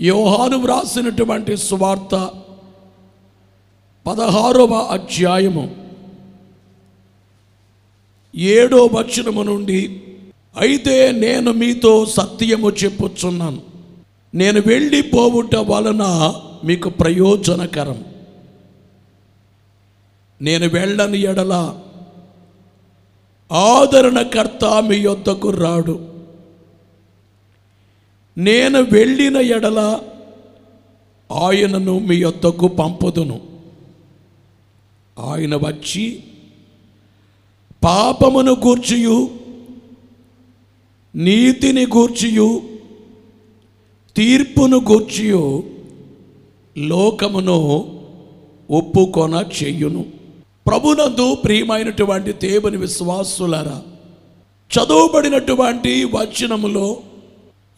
యోహాను 0.00 0.58
వ్రాసినటువంటి 0.58 1.56
సువార్త 1.56 2.30
పదహారవ 4.06 4.74
అధ్యాయము 4.74 5.76
ఏడో 8.36 8.90
వచనము 8.94 9.42
నుండి 9.42 10.02
అయితే 10.56 11.12
నేను 11.12 11.52
మీతో 11.52 12.06
సత్యము 12.06 12.70
చెప్పుచున్నాను. 12.70 13.62
నేను 14.34 14.62
వెళ్ళిపోవుట 14.66 15.56
వలన 15.56 16.34
మీకు 16.64 16.88
ప్రయోజనకరం. 16.90 18.04
నేను 20.42 20.68
వెళ్ళని 20.68 21.18
ఎడల 21.18 21.78
ఆదరణకర్త 23.52 24.82
మీ 24.82 24.96
యొద్దకు 24.96 25.50
రాడు. 25.50 26.15
నేను 28.36 28.82
వెళ్ళిన 28.82 29.36
ఎడల 29.36 30.00
ఆయనను 31.32 31.98
మీ 31.98 32.16
యొద్దకు 32.16 32.68
పంపదును. 32.68 33.40
ఆయన 35.18 35.56
వచ్చి 35.56 36.20
పాపమును 37.84 38.52
గూర్చియు 38.52 39.30
నీతిని 41.14 41.86
గూర్చియు 41.86 42.62
తీర్పును 44.16 44.76
గూర్చియు 44.76 45.62
లోకమును 46.78 47.58
ఒప్పుకొన 48.70 49.44
చెయ్యును 49.62 50.04
ప్రభునందు 50.66 51.34
ప్రియమైనటువంటి 51.34 52.32
దేవుని 52.32 52.76
విశ్వాసులారా 52.76 53.82
చదువుబడినటువంటి 54.70 56.04
వచనములో 56.04 56.86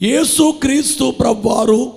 యేసుక్రీస్తు 0.02 1.11
ప్రభువారు 1.11 1.93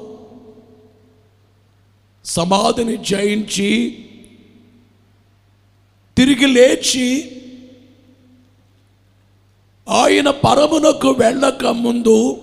సమాధిని 2.25 2.97
జయించి 2.97 3.71
తిరిగి 6.17 6.47
లేచి 6.47 7.07
ఆయన 9.89 10.29
పరమునకు 10.29 11.09
వెళ్ళక 11.09 11.65
ముందు 11.65 12.37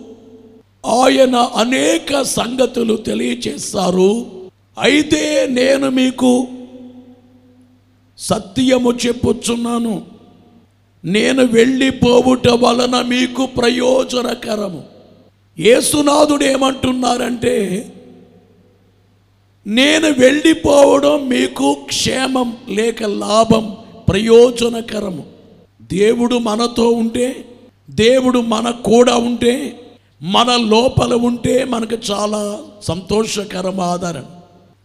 ఆయన 0.86 1.36
అనేక 1.36 2.22
సంగతులు 2.22 2.97
తెలియచేస్తారు 2.97 4.27
అయితే 4.78 5.47
నేను 5.50 5.91
మీకు 5.91 6.48
సత్యము 8.19 8.92
చెప్పుచున్నాను. 8.92 10.06
నేను 11.04 11.44
వెళ్ళిపోవుట 11.44 12.48
వలన 12.48 13.02
మీకు 13.02 13.47
ప్రయోజనకరము. 13.47 14.97
యేసునాథుడు 15.60 16.44
ఏమంటున్నారంటే 16.44 17.54
నేను 19.66 20.06
వెళ్ళిపోవడం 20.06 21.28
మీకు 21.28 21.76
క్షేమం 21.86 22.56
లేక 22.68 23.02
లాభం 23.02 23.76
ప్రయోజనకరము. 24.08 25.24
దేవుడు 25.82 26.38
మనతో 26.38 26.88
ఉంటే 26.88 27.44
దేవుడు 27.90 28.38
మన 28.38 28.70
కూడా 28.70 29.16
ఉంటే 29.16 29.80
మన 30.22 30.56
లోపల 30.56 31.14
ఉంటే 31.14 31.64
మనకు 31.64 31.96
చాలా 32.10 32.58
సంతోషకరం 32.82 33.80
ఆధారం. 33.80 34.26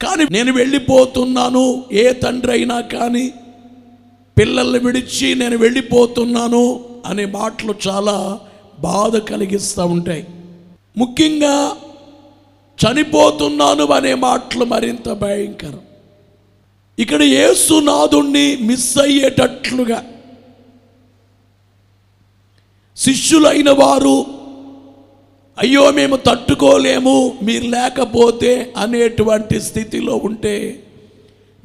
కానీ 0.01 0.25
నేను 0.31 0.53
వెళ్ళిపోతున్నాను 0.53 1.83
ఏ 1.91 2.13
తండ్రి 2.13 2.51
అయినా 2.51 2.81
కానీ 2.81 3.33
పిల్లల్ని 4.37 4.79
విడిచి 4.79 5.35
నేను 5.35 5.57
వెళ్ళిపోతున్నాను 5.57 6.85
అనే 7.05 7.25
మాటలు 7.25 7.73
చాలా 7.87 8.39
బాధ 8.79 9.17
కలిగిస్తూ 9.17 9.85
ఉంటాయి. 9.85 10.27
ముఖ్యంగా 10.97 11.55
చనిపోతున్నాను 12.79 13.85
అనే 13.91 14.13
మాటలు 14.13 14.65
మరింత 14.65 15.09
భయంకరం. 15.09 15.83
ఇక్కడ 16.99 17.21
యేసునాథుణ్ణి 17.23 18.57
మిస్ 18.61 18.97
అయ్యేటట్లుగా 18.97 19.99
శిష్యులైన 22.97 23.69
వారు 23.69 24.25
అయ్యో 25.57 25.91
మేము 25.91 26.15
తట్టుకోలేము 26.15 27.37
మీరు 27.43 27.67
లేకపోతే 27.67 28.73
అనేటువంటి 28.77 29.59
స్థితిలో 29.59 30.15
ఉంటే 30.15 30.55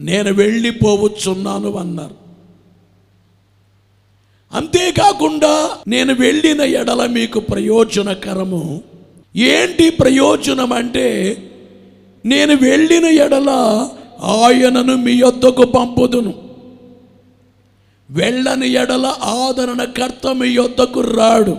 నేను 0.00 0.30
వెళ్ళిపోవచ్చున్నాను 0.34 1.70
అన్నారు. 1.76 2.16
అంతేకాకుండా 4.52 5.54
నేను 5.88 6.12
వెళ్ళిన 6.14 6.60
ఎడల 6.60 7.06
మీకు 7.06 7.40
ప్రయోజనకరము. 7.40 8.82
ఏంటి 9.38 9.90
ప్రయోజనం 9.90 10.72
అంటే 10.72 11.36
నేను 12.26 12.54
వెళ్ళిన 12.56 13.04
ఎడల 13.04 13.50
ఆయనను 14.22 14.96
మీ 14.96 15.12
యొద్దకు 15.12 15.64
పంపుదును. 15.64 16.34
వెళ్ళని 18.10 18.68
ఎడల 18.72 19.06
ఆదరణకర్త 19.22 20.34
మీ 20.34 20.48
యొద్దకు 20.48 21.00
రాడు. 21.00 21.56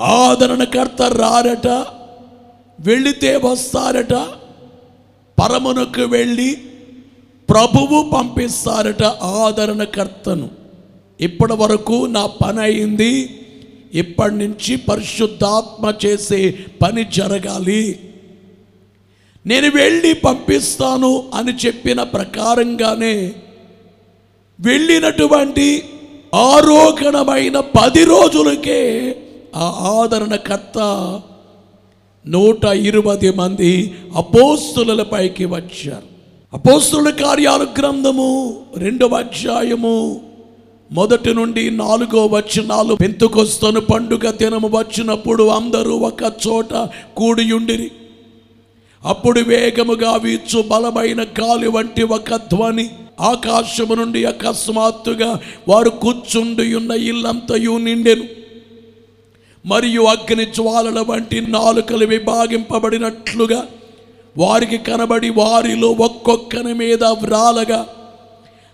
ఆదరణకర్త 0.00 1.02
రారట 1.02 1.66
వెళితే 2.80 3.40
వస్తారట 3.44 4.14
పరమునకు 5.38 6.00
వెళ్ళి 6.00 6.56
ప్రభువు 7.48 8.10
పంపిస్తారట 8.10 9.02
ఆదరణకర్తను 9.04 10.50
ఇప్పటి 11.20 11.52
వరకు 11.52 12.06
నా 12.06 12.26
పని 12.26 12.60
అయింది. 12.60 13.37
ఇప్పటి 13.94 14.34
నుంచి 14.34 14.76
పరిశుద్ధాత్మ 14.76 15.94
చేసే 16.06 16.58
పని 16.82 17.04
జరగాలి. 17.04 17.98
నేను 19.46 19.70
వెళ్ళి 19.70 20.14
పంపిస్తాను 20.14 21.24
అని 21.34 21.52
చెప్పిన 21.66 22.02
ప్రకారంగానే 22.02 23.32
వెళ్ళినటువంటి 24.60 25.84
ఆరోగ్యమైన 26.34 27.60
పది 27.60 28.04
రోజులకే 28.04 29.16
ఆ 29.56 29.96
ఆదరణకర్త 30.02 30.78
నూట 32.26 32.64
ఇరవై 32.64 33.30
మంది 33.30 33.94
అపోస్తులపైకి 34.14 35.44
వచ్చారు. 35.44 36.18
అపోస్తుల 36.52 37.10
కార్యాలు 37.10 37.66
గ్రంథము 37.78 38.60
రెండవ 38.76 39.14
అధ్యాయము 39.14 40.20
మొదటి 40.92 41.34
నుండి 41.34 41.70
నాలుగో 41.70 42.26
వచనాలు 42.26 42.94
పెంతుకొస్తను 42.94 43.80
పండుగ 43.80 44.30
దినము 44.30 44.68
వచ్చినప్పుడు 44.68 45.48
అందరూ 45.48 45.96
ఒక 45.96 46.22
చోట 46.48 46.74
కూడియుండిరి. 47.16 47.90
అప్పుడు 49.04 49.40
వేగముగా 49.40 50.12
వీచు 50.12 50.62
బలమైన 50.62 51.22
గాలి 51.22 51.68
వంటి 51.68 52.02
ఒక 52.02 52.36
ధ్వని 52.36 52.90
ఆకాశము 53.20 53.94
నుండి 53.94 54.24
అకస్మాత్తుగా 54.24 55.40
వారు 55.68 55.90
కూర్చుండి 55.90 56.74
ఉన్న 56.74 56.90
ఇల్లంతయు 56.90 57.78
నిండెను. 57.78 58.24
మరియు 59.66 60.02
అగ్ని 60.02 60.44
జ్వాలల 60.44 61.00
వంటి 61.00 61.40
నాలుకలు 61.40 62.06
విభాగింపబడినట్లుగా 62.06 63.66
వారికి 64.38 64.78
కనబడి 64.78 65.30
వారిలో 65.30 65.90
ఒక్కొక్కని 65.90 66.74
మీద 66.74 67.04
వ్రాలగా 67.04 67.86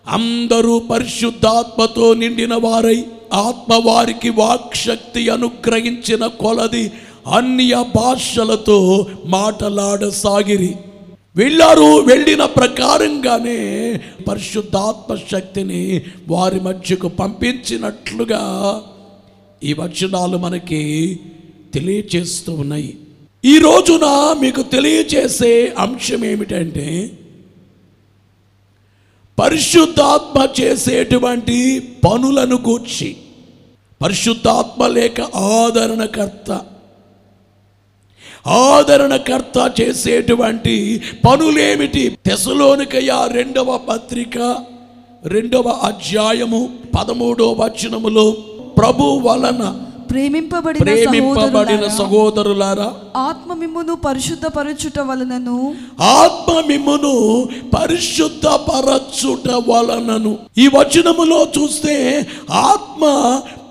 అందరూ 0.08 0.78
పరిశుద్ధాత్మతో 0.78 2.14
నిండిన 2.14 2.54
వారై 2.54 3.04
ఆత్మ 3.32 3.80
వారికి 3.84 4.30
వాక్శక్తి 4.30 5.28
అనుగ్రహించిన 5.28 6.26
కొలది 6.26 6.92
అన్య 7.32 7.84
భాషలతో 7.96 9.06
మాటలాడసాగిరి. 9.26 10.74
వెళ్ళారు 11.36 12.00
వెళ్ళిన 12.00 12.44
ప్రకారంగానే 12.44 14.00
పరిశుద్ధాత్మ 14.28 15.14
శక్తిని 15.32 16.02
వారి 16.28 16.60
మధ్యకు 16.60 17.08
పంపించినట్లుగా 17.08 18.82
ఈ 19.64 19.72
వచనాలు 19.72 20.38
మనకి 20.38 21.20
తెలియచేస్తూ 21.74 22.52
ఉన్నాయి. 22.52 22.96
ఈ 23.44 23.58
రోజున 23.58 24.36
మీకు 24.40 24.62
తెలియచేసే 24.62 25.74
అంశం 25.78 26.24
ఏమిటంటే 26.24 27.10
పరిశుద్ధాత్మ 29.38 30.48
చేసేటువంటి 30.60 31.56
పనులను 32.04 32.56
గూర్చి 32.68 33.16
పరిశుద్ధాత్మ 34.02 34.86
లేక 34.86 35.20
ఆదరణకర్త 35.36 36.50
ఆదరణకర్త 38.46 39.72
చేసేటువంటి 39.80 40.74
పనులేమిటి? 41.24 42.18
తెసలోనికయ 42.26 43.10
రెండవ 43.32 43.78
పత్రిక 43.78 44.38
రెండవ 45.26 45.68
అధ్యాయము 45.82 46.60
పదమూడవ 46.98 47.54
వచనములో 47.60 48.26
ప్రభు 48.78 49.02
వలన 49.02 49.62
ప్రేమింపబడిన 50.14 50.84
ప్రేమింపబడిన 50.86 51.84
సహోదరులారా, 51.98 52.88
ఆత్మ 53.28 53.50
మిమ్మును 53.60 53.94
పరిశుద్ధపరచుట 54.06 54.98
వలనను 55.08 55.56
ఆత్మ 56.20 56.52
మిమ్మును 56.68 57.12
పరిశుద్ధపరచుట 57.74 59.48
వలనను. 59.68 60.32
ఈ 60.62 60.66
వచనములో 60.76 61.40
చూస్తే 61.56 61.94
ఆత్మ 62.70 63.02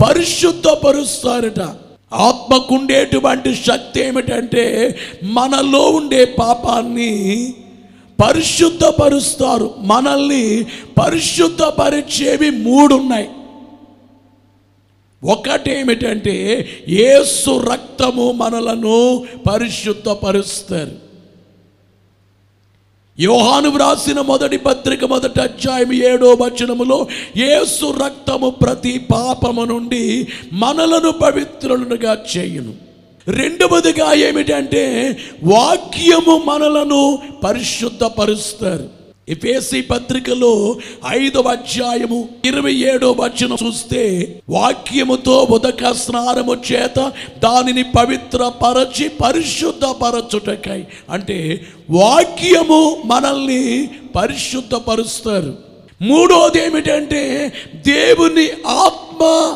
పరిశుద్ధపరుస్తారట. 0.03 1.61
ఆత్మకుండేటువంటి 2.27 3.51
శక్తి 3.67 3.99
ఏమిటంటే 4.07 4.65
మనలో 5.37 5.83
ఉండే 5.99 6.21
పాపాన్ని 6.39 7.13
పరిశుద్ధపరుస్తారు. 8.19 9.69
మనల్ని 9.93 10.45
పరిశుద్ధపరిచేవి 10.99 12.49
మూడు 12.67 12.93
ఉన్నాయి 12.95 13.29
ఒకటేమిటంటే 15.23 16.67
ఏసు 16.87 17.59
రక్తము 17.71 18.31
మనలను 18.31 19.25
పరిశుద్ధపరుస్తారు. 19.49 21.03
యోహాను 23.19 23.69
వ్రాసిన 23.69 24.21
మొదటి 24.21 24.57
పత్రిక 24.57 25.05
మొదటి 25.05 25.41
అధ్యాయం 25.41 25.93
ఏడో 25.93 26.33
వచనములో 26.33 27.07
ఏసు 27.37 27.93
రక్తము 28.05 28.49
ప్రతి 28.49 29.05
పాపము 29.13 29.65
నుండి 29.65 30.27
మనలను 30.53 31.11
పవిత్రులుగా 31.11 32.17
చేయును. 32.37 32.73
రెండవదిగా 33.27 34.13
ఏమిటంటే 34.13 35.17
వాక్యము 35.43 36.41
మనలను 36.45 37.19
పరిశుద్ధపరుస్తారు. 37.43 39.02
ఎఫేసి 39.29 39.81
పత్రికలో 39.81 40.79
ఐదవ 41.07 41.41
అధ్యాయము 41.41 42.29
ఇరవై 42.45 42.73
ఏడో 42.73 43.11
వచనం 43.11 43.57
చూస్తే 43.63 44.41
వాక్యముతో 44.49 45.47
ఉదక 45.51 45.93
స్నానము 45.93 46.55
చేత 46.71 47.13
దానిని 47.39 47.83
పవిత్రపరచి 47.83 49.09
పరిశుద్ధపరచుటకై. 49.09 50.83
అంటే 51.09 51.67
వాక్యము 51.89 52.97
మనల్ని 53.05 53.89
పరిశుద్ధపరుస్తారు. 54.15 55.57
మూడోది 56.01 56.65
ఏమిటంటే 56.65 57.53
దేవుని 57.75 58.49
ఆత్మ 58.67 59.53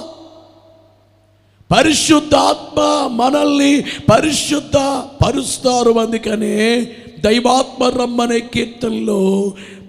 పరిశుద్ధాత్మ 1.75 3.07
మనల్ని 3.11 3.81
పరిశుద్ధ 3.81 4.77
పరుస్తారు 5.25 5.91
అందుకనే 5.91 6.87
దైవాత్మ 7.23 7.83
రమ్మనే 7.97 8.39
కీర్తనలో 8.53 9.21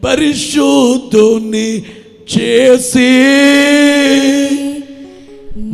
పరిశుద్ధుని 0.04 1.69
చేసి 2.34 3.10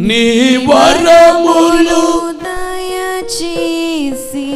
నీ 0.08 0.24
వరములు 0.68 2.02
దయచేసి 2.44 4.48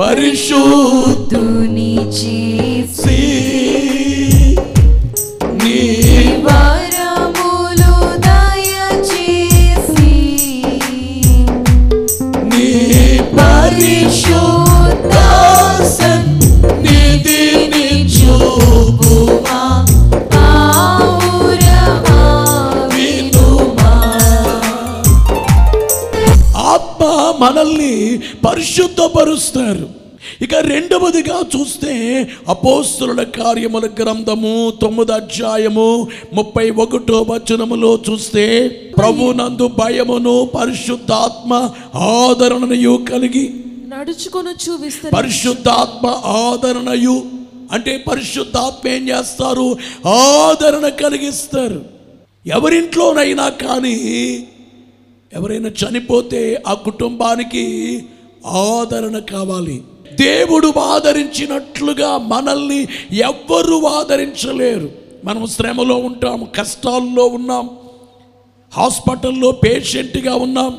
పరిశుద్ధి 0.00 1.14
తుని 1.30 1.92
చేసి 2.18 3.07
మనల్ని 27.48 27.94
పరిశుద్ధపరుస్తారు. 28.46 29.88
ఇక 30.42 30.54
రెండవదిగా 30.54 31.36
చూస్తే 31.52 31.92
అపోస్తుల 32.48 33.22
కార్యముల 33.22 33.86
గ్రంథము 34.00 34.72
తొమ్మిది 34.80 35.12
అధ్యాయము 35.12 36.08
ముప్పై 36.32 36.70
ఒకటో 36.70 37.26
వచనములో 37.30 37.98
చూస్తే 38.10 38.44
ప్రభునందు 38.98 39.68
భయమును 39.68 40.50
పరిశుద్ధాత్మ 40.54 41.70
ఆదరణయు 41.94 42.94
కలిగి 43.10 43.46
నడుచుకొనొచ్చు 43.88 44.72
పరిశుద్ధాత్మ 45.14 46.06
ఆదరణయు 46.26 47.16
అంటే 47.72 48.04
పరిశుద్ధాత్మ 48.08 48.88
ఏం 48.88 49.08
చేస్తారు? 49.08 49.76
ఆదరణ 50.06 50.88
కలిగిస్తారు. 50.88 51.80
ఎవరింట్లోనైనా 52.46 53.48
కానీ 53.48 53.96
ఎవరైనా 55.32 55.68
చనిపోతే 55.68 56.62
ఆ 56.66 56.74
కుటుంబానికి 56.74 58.04
ఆదరణ 58.46 59.18
కావాలి. 59.18 59.82
దేవుడు 60.20 60.72
ఆదరించినట్లుగా 60.80 62.18
మనల్ని 62.18 62.88
ఎవ్వరూ 63.12 63.86
ఆదరించలేరు. 63.86 64.90
మనం 65.24 65.46
శ్రమలో 65.46 65.96
ఉంటాం 65.96 66.46
కష్టాల్లో 66.54 67.26
ఉన్నాం 67.26 67.70
హాస్పిటల్లో 68.72 69.52
పేషెంట్గా 69.52 70.36
ఉన్నాం. 70.36 70.78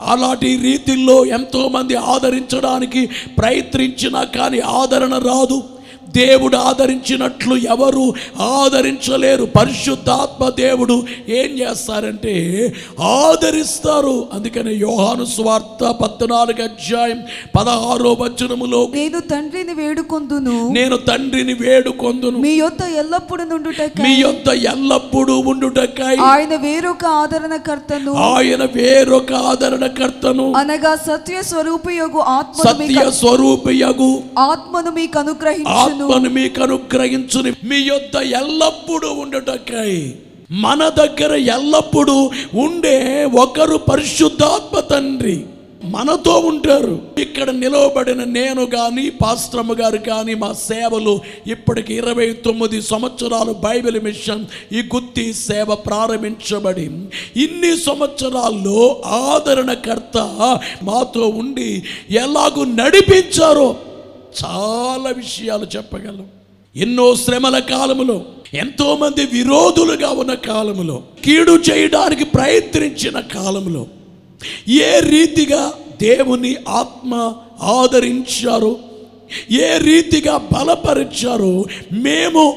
అలాంటి 0.00 0.56
రీతిల్లో 0.56 1.24
ఎంతోమంది 1.24 1.94
ఆదరించడానికి 1.94 3.06
ప్రయత్నించినా 3.38 4.24
కానీ 4.24 4.60
ఆదరణ 4.60 5.14
రాదు. 5.14 5.62
దేవుడు 6.08 6.56
ఆదరించినట్లు 6.56 7.54
ఎవరు 7.54 8.14
ఆదరించలేరు. 8.40 9.44
పరిశుద్ధాత్మ 9.44 10.48
దేవుడు 10.48 11.02
ఏం 11.28 11.58
చేస్తారంటే 11.58 12.72
ఆదరిస్తారు. 13.00 14.28
అందుకని 14.32 14.74
యోహాను 14.74 15.24
స్వార్థ 15.24 15.84
పద్నాలుగు 15.84 16.62
అధ్యాయం 16.62 17.22
పదహారో 17.56 18.12
వచనములో 18.12 18.88
నేను 18.94 19.20
తండ్రిని 19.20 19.74
వేడుకొందును. 19.74 20.68
నేను 20.68 20.96
తండ్రిని 20.96 21.52
వేడుకొందును. 21.54 22.38
మీ 22.38 22.50
యొద్ద 22.50 22.84
ఎల్లప్పుడు 22.96 23.42
నుండుటకై. 23.42 24.02
మీ 24.02 24.14
యొద్ద 24.14 24.48
ఎల్లప్పుడూ 24.48 25.38
ఉండుటకై. 25.38 26.16
ఆయన 26.16 26.56
వేరొక 26.56 27.06
ఆదరణకర్తను. 27.06 28.12
ఆయన 28.12 28.64
వేరొక 28.64 29.32
ఆదరణకర్తను. 29.32 30.52
అనగా 30.56 30.96
సత్య 30.96 31.42
స్వరూపయోగు 31.42 32.18
ఆత్మను 32.18 32.72
సత్య 32.72 33.10
స్వరూపయగు 33.10 34.22
ఆత్మను 34.38 34.90
మీకు 34.90 35.18
అనుగ్రహించును. 35.18 35.97
ఆత్మను 36.00 36.30
మీకు 36.30 36.62
అనుగ్రహించుని 36.62 37.50
మీ 37.64 37.76
యొద్ద 37.88 38.16
ఎల్లప్పుడూ 38.40 39.10
ఉండటకై 39.22 39.92
మన 40.62 40.88
దగ్గర 40.88 41.32
ఎల్లప్పుడూ 41.50 42.18
ఉండే 42.56 42.96
ఒకరు 43.36 43.76
పరిశుద్ధాత్మ 43.90 44.80
తండ్రి 44.90 45.38
మనతో 45.92 46.32
ఉంటారు. 46.38 46.94
ఇక్కడ 47.20 47.50
నిలవబడిన 47.50 48.24
నేను 48.30 48.66
కానీ 48.66 49.10
పాస్త్రము 49.20 49.74
గారు 49.74 49.98
కానీ 49.98 50.34
మా 50.34 50.52
సేవలు 50.60 51.14
ఇప్పటికి 51.46 51.92
ఇరవై 51.94 52.32
తొమ్మిది 52.46 52.80
సంవత్సరాలు 52.82 53.52
బైబిల్ 53.52 54.00
మిషన్ 54.00 54.42
ఈ 54.72 54.82
గుత్తి 54.94 55.32
సేవ 55.42 55.74
ప్రారంభించబడి 55.86 56.86
ఇన్ని 57.36 57.76
సంవత్సరాల్లో 57.80 58.80
ఆదరణకర్త 59.20 60.16
మాతో 60.82 61.26
ఉండి 61.38 61.70
ఎలాగూ 62.16 62.64
నడిపించారో 62.74 63.68
చాలా 64.44 65.10
విషయాలు 65.10 65.66
చెప్పగలం. 65.76 66.26
ఎన్నో 66.76 67.16
శ్రమల 67.16 67.58
కాలములో 67.58 68.24
ఎంతోమంది 68.54 69.26
విరోధులుగా 69.26 70.10
ఉన్న 70.10 70.34
కాలములో 70.34 71.02
కీడు 71.24 71.52
చేయడానికి 71.52 72.24
ప్రయత్నించిన 72.24 73.20
కాలంలో 73.20 73.86
ఏ 74.68 75.00
రీతిగా 75.00 75.72
దేవుని 76.02 76.56
ఆత్మ 76.68 77.34
ఆదరించారో 77.62 78.76
ఏ 79.50 79.78
రీతిగా 79.78 80.36
బలపరిచారో 80.36 81.64
మేము 81.92 82.56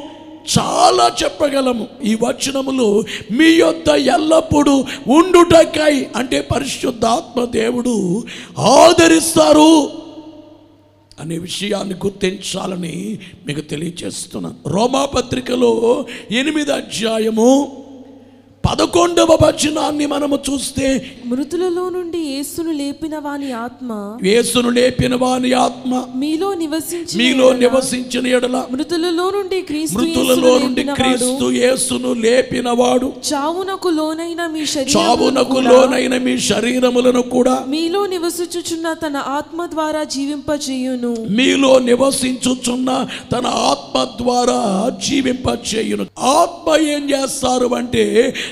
చాలా 0.59 1.15
చెప్పగలము. 1.23 1.87
ఈ 2.03 2.15
వచనములు 2.15 3.03
మీ 3.31 3.45
యొద్ద 3.45 3.89
ఎల్లప్పుడూ 3.89 4.85
ఉండుటకై 5.07 6.07
అంటే 6.15 6.41
పరిశుద్ధాత్మ 6.41 7.43
దేవుడు 7.43 8.23
ఆదరిస్తారు. 8.57 10.00
అనే 11.21 11.37
విషయాన్ని 11.37 11.95
గుర్తించాలని 12.05 12.95
మీకు 13.45 13.61
తెలియజేస్తున్నాను 13.61 14.57
రోమాపత్రికలో 14.67 15.73
ఎనిమిది 16.31 16.71
అధ్యాయము 16.71 17.49
పదకొండవ 18.63 19.31
వచనాన్ని 19.41 20.05
మనము 20.07 20.37
చూస్తే 20.47 20.87
మృతులలో 21.29 21.85
నుండి 21.89 22.19
యేసును 22.27 22.71
లేపిన 22.79 23.15
వాని 23.19 23.49
ఆత్మ 23.61 23.89
యేసును 24.27 24.69
లేపిన 24.77 25.15
వాని 25.21 25.51
ఆత్మ 25.61 25.91
మీలో 26.21 26.49
నివసించి 26.61 27.15
మీలో 27.21 27.47
నివసించిన 27.61 28.25
ఎడల 28.35 28.57
మృతులలో 28.73 29.25
నుండి 29.31 29.59
క్రీస్తు 29.69 29.97
మృతులలో 29.99 30.53
నుండి 30.63 30.83
క్రీస్తు 30.99 31.47
యేసును 31.57 32.11
లేపినవాడు 32.25 33.09
చావునకు 33.29 33.91
లోనైన 33.91 34.41
మీ 34.53 34.63
చావునకు 34.93 35.57
శరీరం 35.57 35.71
లోనైన 35.73 36.17
మీ 36.25 36.35
శరీరములను 36.49 37.23
కూడా 37.33 37.55
మీలో 37.73 38.03
నివసించుచున్న 38.13 38.87
తన 39.03 39.17
ఆత్మ 39.31 39.65
ద్వారా 39.67 40.03
జీవింపజేయును 40.13 41.13
మీలో 41.37 41.73
నివసించుచున్న 41.89 42.89
తన 43.33 43.45
ఆత్మ 43.71 43.79
ద్వారా 44.17 44.59
జీవింపచేయును. 45.05 46.03
ఆత్మ 46.35 46.67
ఏం 46.91 47.03
చేస్తారు 47.11 47.67
అంటే 47.79 48.03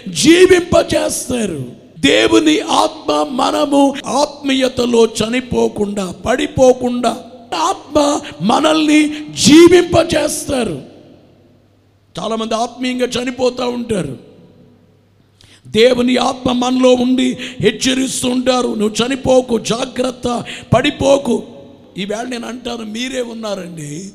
జీవింపచేస్తారు 0.07 1.71
దేవుని 1.99 2.59
ఆత్మ 2.59 3.27
మనము 3.31 3.95
ఆత్మీయతలో 4.05 5.05
చనిపోకుండా 5.05 6.11
పడిపోకుండా 6.25 7.25
ఆత్మ 7.55 8.21
మనల్ని 8.41 9.09
జీవింపచేస్తారు 9.45 10.81
చాలామంది 12.19 12.53
ఆత్మీయంగా 12.53 13.05
చనిపోతూ 13.05 13.69
ఉంటారు. 13.69 14.17
దేవుని 15.67 16.17
ఆత్మ 16.17 16.51
మనలో 16.51 16.93
ఉండి 16.93 17.37
హెచ్చరిస్తుంటారు 17.59 18.67
నువ్వు 18.67 19.05
చనిపోకు 19.05 19.59
జాగ్రత్త 19.59 20.45
పడిపోకు. 20.75 21.43
ఈవేళ 21.97 22.27
నేను 22.27 22.47
అంటాను 22.47 22.83
మీరే 22.83 23.21
ఉన్నారండి. 23.21 24.09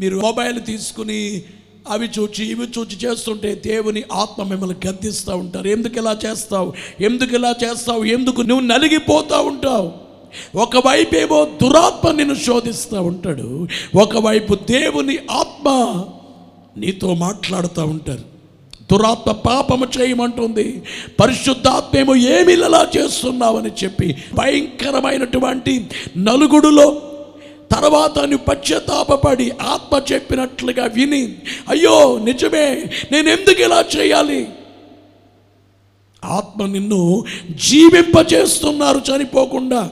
మీరు 0.00 0.20
మొబైల్ 0.20 0.64
తీసుకుని 0.64 1.42
అవి 1.88 2.08
చూచి 2.18 2.46
ఇవి 2.46 2.66
చూచి 2.78 2.96
చేస్తుంటే 3.04 3.54
దేవుని 3.54 4.04
ఆత్మ 4.12 4.42
మిమ్మల్ని 4.42 4.88
గద్దిస్తూ 4.88 5.36
ఉంటారు. 5.36 5.68
ఎందుకు 5.68 5.98
ఇలా 5.98 6.18
చేస్తావు? 6.26 6.72
ఎందుకు 7.00 7.34
ఇలా 7.34 7.54
చేస్తావు? 7.64 8.04
ఎందుకు 8.04 8.42
నువ్వు 8.42 8.66
నలిగిపోతూ 8.66 9.42
ఉంటావు? 9.42 9.92
ఒకవైపేమో 10.58 11.48
దురాత్మ 11.62 12.10
నిన్ను 12.10 12.34
శోధిస్తూ 12.34 13.02
ఉంటాడు. 13.02 13.68
ఒకవైపు 13.94 14.54
దేవుని 14.54 15.18
ఆత్మ 15.30 15.68
నీతో 16.76 17.14
మాట్లాడుతూ 17.14 17.84
ఉంటారు. 17.84 18.34
దురాత్మ 18.92 19.32
పాపము 19.32 19.86
చేయమంటుంది. 20.00 20.82
పరిశుద్ధాత్మ 21.20 21.98
ఏమో 21.98 22.16
ఏమి 22.16 22.52
ఇలా 22.52 22.88
చేస్తున్నావని 22.96 23.70
చెప్పి 23.84 24.16
భయంకరమైనటువంటి 24.34 25.86
నలుగుడులో 26.16 27.02
తర్వాత 27.74 28.18
నువ్వు 28.18 28.44
పశ్చాత్తాపడి 28.44 29.52
ఆత్మ 29.62 30.14
చెప్పినట్లుగా 30.14 30.84
విని 30.84 31.36
అయ్యో 31.68 32.20
నిజమే 32.24 32.84
నేను 33.12 33.28
ఎందుకు 33.28 33.62
ఇలా 33.62 33.84
చేయాలి? 33.96 34.48
ఆత్మ 36.24 36.66
నిన్ను 36.66 37.24
జీవింపచేస్తున్నారు 37.50 39.02
చనిపోకుండా. 39.10 39.90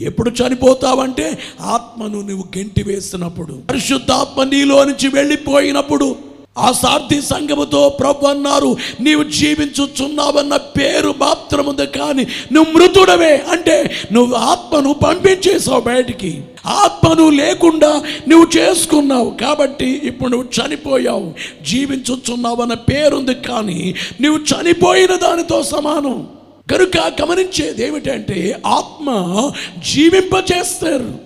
ఎప్పుడు 0.00 0.30
చనిపోతావంటే 0.30 1.38
ఆత్మను 1.60 2.20
నువ్వు 2.20 2.44
గెంటి 2.58 2.82
వేసినప్పుడు 2.82 3.62
పరిశుద్ధాత్మ 3.70 4.42
నీలో 4.42 4.84
నుంచి 4.84 5.08
వెళ్ళిపోయినప్పుడు. 5.08 6.25
ఆ 6.58 6.72
సార్థి 6.72 7.22
సంఘముతో 7.22 7.88
ప్రభు 7.88 8.26
అన్నారు 8.26 8.76
నీవు 9.00 9.22
జీవించుచున్నావన్న 9.22 10.56
పేరు 10.56 11.14
మాత్రముంది 11.18 11.86
కానీ 11.86 12.26
నువ్వు 12.52 12.72
మృతుడవే 12.72 13.44
అంటే 13.50 13.90
నువ్వు 14.12 14.34
ఆత్మను 14.34 14.92
పంపించేసావు 14.92 15.80
బయటికి. 15.80 16.42
ఆత్మను 16.66 17.30
లేకుండా 17.30 18.02
నువ్వు 18.28 18.58
చేసుకున్నావు 18.58 19.30
కాబట్టి 19.30 20.00
ఇప్పుడు 20.04 20.30
నువ్వు 20.30 20.48
చనిపోయావు. 20.60 21.34
జీవించుచున్నావన్న 21.64 22.74
పేరుంది 22.74 23.34
కానీ 23.34 23.94
నువ్వు 24.20 24.40
చనిపోయిన 24.42 25.16
దానితో 25.16 25.62
సమానం. 25.62 26.28
కనుక 26.72 27.22
గమనించేది 27.22 27.86
ఏమిటంటే 27.86 28.62
ఆత్మ 28.66 29.06
జీవింపచేస్తారు. 29.94 31.25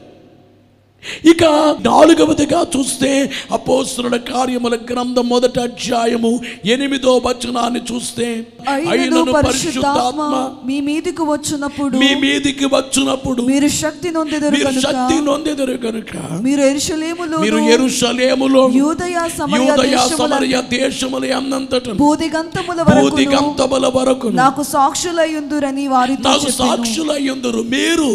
ఇక 1.25 1.45
నాలుగవదిగా 1.87 2.61
చూస్తే 2.73 3.11
అపోస్తుల 3.57 4.17
కార్యముల 4.29 4.75
గ్రంథం 4.91 5.27
మొదటి 5.31 5.59
అధ్యాయము 5.63 6.33
ఎనిమిదో 6.75 7.13
వచనాన్ని 7.25 7.81
చూస్తే 7.91 8.27
అయినను 8.73 9.23
పరిశుద్ధాత్మ 9.39 10.25
మీ 10.69 10.77
మీదికి 10.89 11.25
వచ్చినప్పుడు 11.31 11.95
మీ 12.03 12.11
మీదికి 12.23 12.67
వచ్చినప్పుడు 12.75 13.41
మీరు 13.51 13.71
శక్తి 13.81 14.11
నొందెదరు 14.17 14.53
మీరు 14.57 14.73
శక్తి 14.87 15.17
నొందెదరు 15.27 15.77
కనుక 15.85 16.15
మీరు 16.47 16.63
ఎరుషలేములో 16.69 17.39
మీరు 17.45 17.61
ఎరుషలేములో 17.75 18.63
యూదయ 18.79 19.17
సమరయ 19.39 19.97
సమరయ 20.13 20.57
దేశముల 20.75 21.25
అన్నంతట 21.35 21.97
బూదిగంతముల 22.03 22.81
వరకు 22.83 23.03
భూదిగంతముల 23.07 23.87
వరకు 23.97 24.29
నాకు 24.41 24.63
సాక్షులయ్యుందురని 24.73 25.87
వారితో 25.93 26.29
నాకు. 26.31 26.53
సాక్షులయ్యుందరు 26.61 27.63
మీరు 27.73 28.11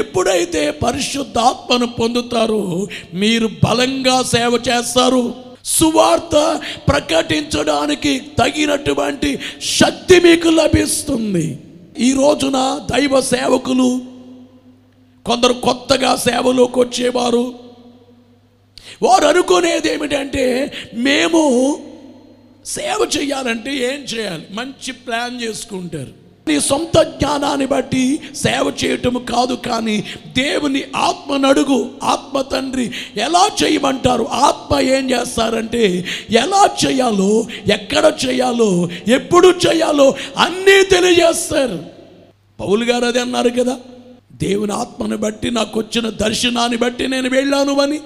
ఎప్పుడైతే 0.00 0.62
పరిశుద్ధాత్మను 0.84 1.86
పొందుతారో 2.26 2.88
మీరు 3.14 3.50
బలంగా 3.64 4.22
సేవ 4.22 4.60
చేస్తారు. 4.68 5.34
సువార్త 5.64 6.60
ప్రకటించడానికి 6.88 8.18
తగినటువంటి 8.18 9.38
శక్తి 9.62 10.20
మీకు 10.20 10.48
లభిస్తుంది. 10.48 11.58
ఈ 11.98 12.12
రోజున 12.12 12.80
దైవ 12.92 13.20
సేవకులు 13.20 14.00
కొందరు 15.26 15.52
కొత్తగా 15.52 16.16
సేవలోకి 16.16 16.78
వచ్చేవారు. 16.78 17.54
వారు 19.02 19.24
అనుకునేది 19.24 19.92
ఏమిటంటే 19.92 20.72
మేము 20.94 21.42
సేవ 22.66 23.10
చేయాలంటే 23.18 23.74
ఏం 23.74 24.00
చేయాలి? 24.04 24.46
మంచి 24.50 24.92
ప్లాన్ 24.92 25.42
చేసుకుంటారు. 25.42 26.25
నీ 26.48 26.60
సొంత 26.60 27.02
జ్ఞానాన్ని 27.02 27.66
బట్టి 27.66 28.20
సేవ 28.36 28.72
చేయటం 28.84 29.24
కాదు 29.24 29.54
కానీ 29.54 30.04
దేవుని 30.36 30.84
ఆత్మ 30.96 31.36
నడుగు 31.36 31.90
ఆత్మ 32.02 32.40
తండ్రి 32.40 32.90
ఎలా 33.16 33.50
చేయమంటారు? 33.64 34.28
ఆత్మ 34.28 34.80
ఏం 34.80 35.10
చేస్తారంటే 35.10 36.04
ఎలా 36.30 36.70
చేయాలో 36.86 37.46
ఎక్కడ 37.72 38.12
చేయాలో 38.26 38.88
ఎప్పుడు 39.08 39.48
చేయాలో 39.48 40.14
అన్నీ 40.38 40.82
తెలియజేస్తారు. 40.82 41.78
పౌలు 42.60 42.84
గారు 42.84 43.04
అదే 43.04 43.20
అన్నారు 43.20 43.48
కదా 43.48 43.76
దేవుని 44.32 44.72
ఆత్మను 44.72 45.16
బట్టి 45.16 45.50
నాకు 45.50 45.80
వచ్చిన 45.80 46.10
దర్శనాన్ని 46.10 46.78
బట్టి 46.78 47.08
నేను 47.08 47.30
వెళ్ళాను 47.30 47.80
అని. 47.80 47.98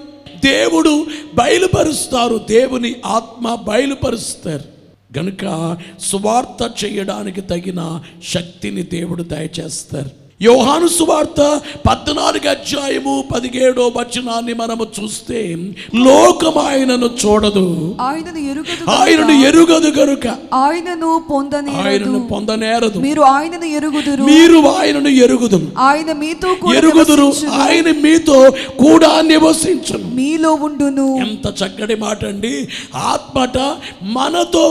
దేవుడు 0.45 1.07
బయలుపరుస్తారు 1.33 2.37
దేవుని 2.49 2.95
ఆత్మ 3.05 3.55
బయలుపరుస్తారు. 3.55 4.80
గనుక 5.17 5.77
సువార్త 5.99 6.85
చేయడానికి 6.85 7.41
తగిన 7.41 8.01
శక్తిని 8.23 8.83
దేవుడు 8.83 9.23
దయచేస్తారు. 9.23 10.20
యోహాను 10.41 10.87
సువార్త 10.87 11.61
పద్నాలుగు 11.87 12.49
అధ్యాయము 12.49 13.23
పదిహేడో 13.33 13.87
వచనాన్ని 13.87 14.53
మనము 14.53 14.87
చూస్తే 14.99 15.57
లోకం 15.95 16.57
ఆయనను 16.57 17.09
చూడదు. 17.25 17.95
ఆయనను 18.01 18.51
ఎరుగదు 18.51 18.91
ఆయనను 18.91 19.47
ఎరుగదు 19.47 19.99
గనుక. 19.99 20.27
ఆయనను 20.53 21.23
పొందనేరదు. 21.31 21.87
ఆయనను 21.87 22.27
పొందనేరదు. 22.31 22.99
మీరు 22.99 23.21
ఆయనను 23.21 23.65
ఎరుగుదురు. 23.65 24.23
మీరు 24.23 24.67
ఆయనను 24.67 25.07
ఎరుగుదును 25.07 25.67
ఆయన 25.77 26.11
మీతో 26.11 26.73
ఎరుగుదురు. 26.75 27.33
ఆయన 27.61 27.91
మీతో 27.91 28.51
కూడా 28.79 29.21
నివసించును. 29.21 30.15
మీలో 30.15 30.53
ఉండును. 30.53 31.17
ఎంత 31.17 31.63
చక్కటి 31.63 31.95
మాట 31.95 32.25
అండి 32.25 32.67
ఆత్మట 32.95 33.57
మనతో 34.03 34.65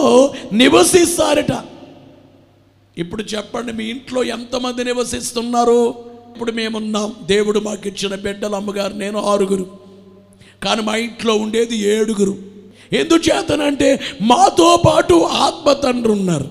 నివసిస్తారట. 0.52 1.52
ఇప్పుడు 3.00 3.22
చెప్పండి 3.22 3.72
మీ 3.72 3.84
ఇంట్లో 3.84 4.24
ఎంతమంది 4.24 4.84
నివసిస్తున్నారు? 4.84 6.04
ఇప్పుడు 6.32 6.52
మేమున్నాం. 6.52 7.14
దేవుడు 7.22 7.60
మాకు 7.60 7.88
ఇచ్చిన 7.88 8.14
బిడ్డలు 8.14 8.56
అమ్మగారు 8.56 8.94
నేను 8.94 9.22
ఆరుగురు. 9.22 9.78
కానీ 10.62 10.82
మా 10.82 10.96
ఇంట్లో 10.96 11.34
ఉండేది 11.36 11.76
ఏడుగురు. 11.76 12.38
ఎందుచేతనంటే 12.92 14.00
మాతో 14.22 14.82
పాటు 14.86 15.14
ఆత్మ 15.14 15.72
తండ్రి 15.72 16.12
ఉన్నారు 16.12 16.48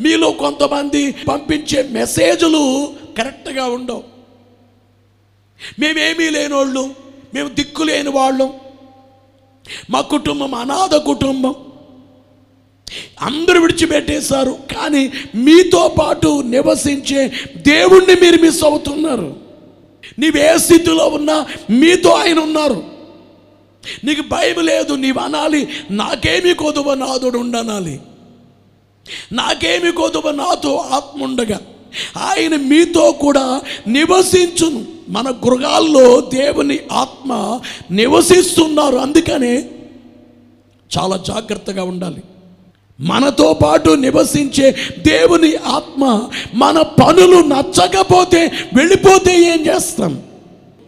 మీలో 0.00 0.30
కొంతమంది 0.30 1.12
పంపించే 1.12 1.88
మెసేజ్లు 1.90 2.92
కరెక్ట్గా 3.18 3.64
ఉండవు. 3.64 4.02
మేమేమీ 5.78 6.30
లేనోళ్ళు 6.30 6.94
మేము 7.34 7.48
దిక్కు 7.48 7.82
లేని 7.82 8.10
వాళ్ళం. 8.10 8.52
మా 9.90 10.00
కుటుంబం 10.00 10.54
అనాథ 10.54 10.94
కుటుంబం. 10.94 11.54
అందరూ 13.20 13.60
విడిచిపెట్టేశారు 13.60 14.58
కానీ 14.76 15.12
మీతో 15.34 15.94
పాటు 15.98 16.42
నివసించే 16.46 17.32
దేవుణ్ణి 17.56 18.14
మీరు 18.20 18.42
మిస్ 18.42 18.64
అవుతున్నారు. 18.64 19.36
నీవే 20.18 20.58
స్థితిలో 20.58 21.08
ఉన్నా 21.08 21.46
మీతో 21.70 22.10
ఆయన 22.10 22.38
ఉన్నారు. 22.38 22.82
నీకు 24.04 24.22
భయం 24.22 24.64
లేదు 24.64 24.94
నీవు 24.94 25.18
అనాలి 25.18 25.68
నాకేమి 25.90 26.54
కొదువ 26.54 26.94
నాదుడు 26.94 27.38
ఉండనాలి. 27.38 28.00
నాకేమి 29.32 29.92
కొదువ 29.92 30.30
నాతో 30.30 30.76
ఆత్మ 30.76 31.24
ఉండగా 31.24 31.60
ఆయన 32.16 32.56
మీతో 32.56 33.12
కూడా 33.12 33.60
నివసించును. 33.86 34.84
మన 35.08 35.30
గృహాల్లో 35.30 36.20
దేవుని 36.20 36.80
ఆత్మ 36.92 37.60
నివసిస్తున్నారు 37.90 38.96
అందుకనే 38.96 39.68
చాలా 40.98 41.16
జాగ్రత్తగా 41.16 41.84
ఉండాలి. 41.84 42.22
మనతో 43.00 43.58
పాటు 43.62 43.90
నివసించే 43.90 44.76
దేవుని 44.98 45.56
ఆత్మ 45.56 46.30
మన 46.54 46.82
పనులు 46.82 47.36
నచ్చకపోతే 47.36 48.52
వెళ్ళిపోతే 48.76 49.42
ఏం 49.42 49.66
చేస్తాం? 49.66 50.22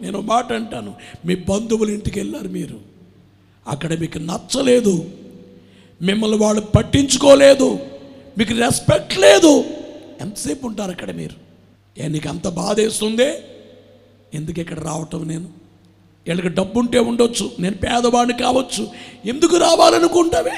నేను 0.01 0.21
మాట 0.21 0.53
అంటాను. 0.53 0.93
మీ 1.25 1.35
బంధువుల 1.35 1.89
ఇంటికి 1.89 2.19
వెళ్ళారు 2.19 2.47
మీరు. 2.47 2.75
అక్కడ 3.67 3.99
మీకు 3.99 4.17
నచ్చలేదు. 4.17 5.09
మిమ్మల్ని 6.01 6.37
వాళ్ళు 6.37 6.61
పట్టించుకోలేదు. 6.61 7.79
మీకు 8.37 8.53
రెస్పెక్ట్ 8.53 9.19
లేదు. 9.19 9.63
ఎంతసేపు 10.21 10.67
ఉంటారు 10.67 10.91
అక్కడ 10.91 11.11
మీరు? 11.11 11.35
ఏ 12.03 12.07
నీకు 12.07 12.29
అంత 12.29 12.47
బాధ 12.47 12.79
వేస్తుందే? 12.79 13.39
ఎందుకు 14.33 14.59
ఇక్కడ 14.59 14.79
రావటం 14.79 15.27
నేను? 15.27 15.45
వీళ్ళకి 16.27 16.49
డబ్బుంటే 16.49 16.99
ఉండొచ్చు. 16.99 17.51
నేను 17.59 17.75
పేదవాడిని 17.75 18.39
కావచ్చు. 18.43 18.87
ఎందుకు 19.25 19.57
రావాలనుకుంటావే? 19.57 20.51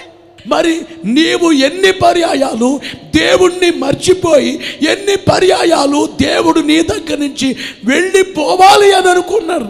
మరి 0.47 0.81
నీవు 1.05 1.51
ఎన్ని 1.51 1.91
పర్యాయాలు 1.91 2.79
దేవుణ్ణి 3.15 3.71
మర్చిపోయి 3.71 4.59
ఎన్ని 4.89 5.17
పర్యాయాలు 5.17 6.09
దేవుడు 6.21 6.59
నీ 6.59 6.81
దగ్గర 6.81 7.17
నుంచి 7.17 7.55
వెళ్ళిపోవాలి 7.85 8.91
అని 8.91 9.09
అనుకున్నారు. 9.09 9.67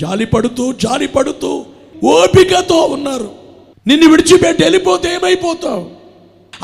జాలి 0.00 0.26
పడుతూ 0.26 0.72
జాలి 0.72 1.06
పడుతూ 1.06 1.64
ఓపికతో 2.04 2.76
ఉన్నారు. 2.76 3.30
నిన్ను 3.86 4.10
విడిచిపెట్టి 4.10 4.62
వెళ్ళిపోతే 4.62 5.14
ఏమైపోతావు? 5.14 5.90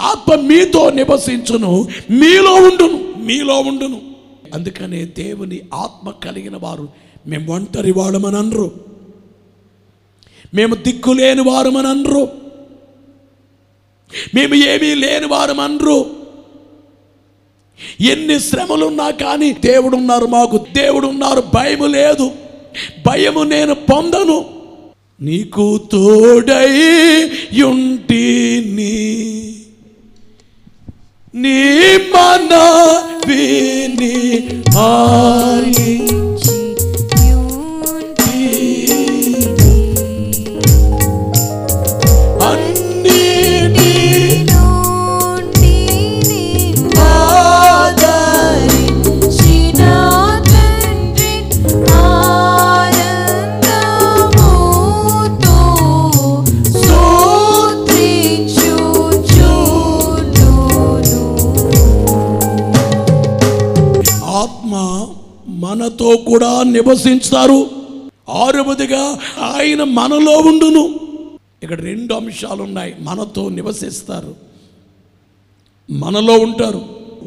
ఆత్మ 0.00 0.34
మీతో 0.34 0.90
నివసించును 0.90 1.88
మీలో 2.10 2.54
ఉండును 2.54 3.14
మీలో 3.16 3.60
ఉండును. 3.60 4.00
అందుకనే 4.54 5.04
దేవుని 5.04 5.60
ఆత్మ 5.74 6.10
కలిగిన 6.10 6.56
వారు 6.56 6.88
మేము 7.26 7.52
ఒంటరి 7.52 7.92
వాళ్ళమని 7.92 8.36
అనరు 8.36 8.72
మేము 10.54 10.74
దిక్కులేని 10.74 11.42
వారమని 11.42 11.88
అనరు 11.88 12.28
మేము 14.34 14.54
ఏమీ 14.54 14.94
లేని 14.94 15.26
వారమనరు 15.26 16.22
ఎన్ని 18.00 18.40
శ్రమలున్నా 18.40 19.10
కానీ 19.10 19.52
దేవుడున్నారు 19.52 20.26
మాకు 20.26 20.66
దేవుడు 20.72 21.06
ఉన్నారు 21.06 21.42
భయము 21.54 21.86
లేదు. 21.86 22.30
భయము 23.06 23.42
నేను 23.42 23.74
పొందను. 23.74 24.44
నీకు 25.20 25.80
తోడై 25.92 26.70
యుంటిని 27.52 29.52
నీ 31.34 31.96
మన 31.96 32.54
విని 33.28 34.48
ఆలి 34.78 36.21
మనతో 65.62 66.16
కూడా 66.16 66.62
నివసించుతారు 66.62 67.70
ఆరవదిగా 68.28 69.18
ఆయన 69.38 69.84
మనలో 69.84 70.38
ఉండును. 70.38 71.00
ఇక్కడ 71.62 71.80
రెండు 71.80 72.14
అంశాలు 72.14 72.62
ఉన్నాయి 72.62 72.94
మనతో 73.00 73.48
నివసిస్తారు. 73.48 74.34
మనలో 75.90 76.34
ఉంటారు. 76.34 76.84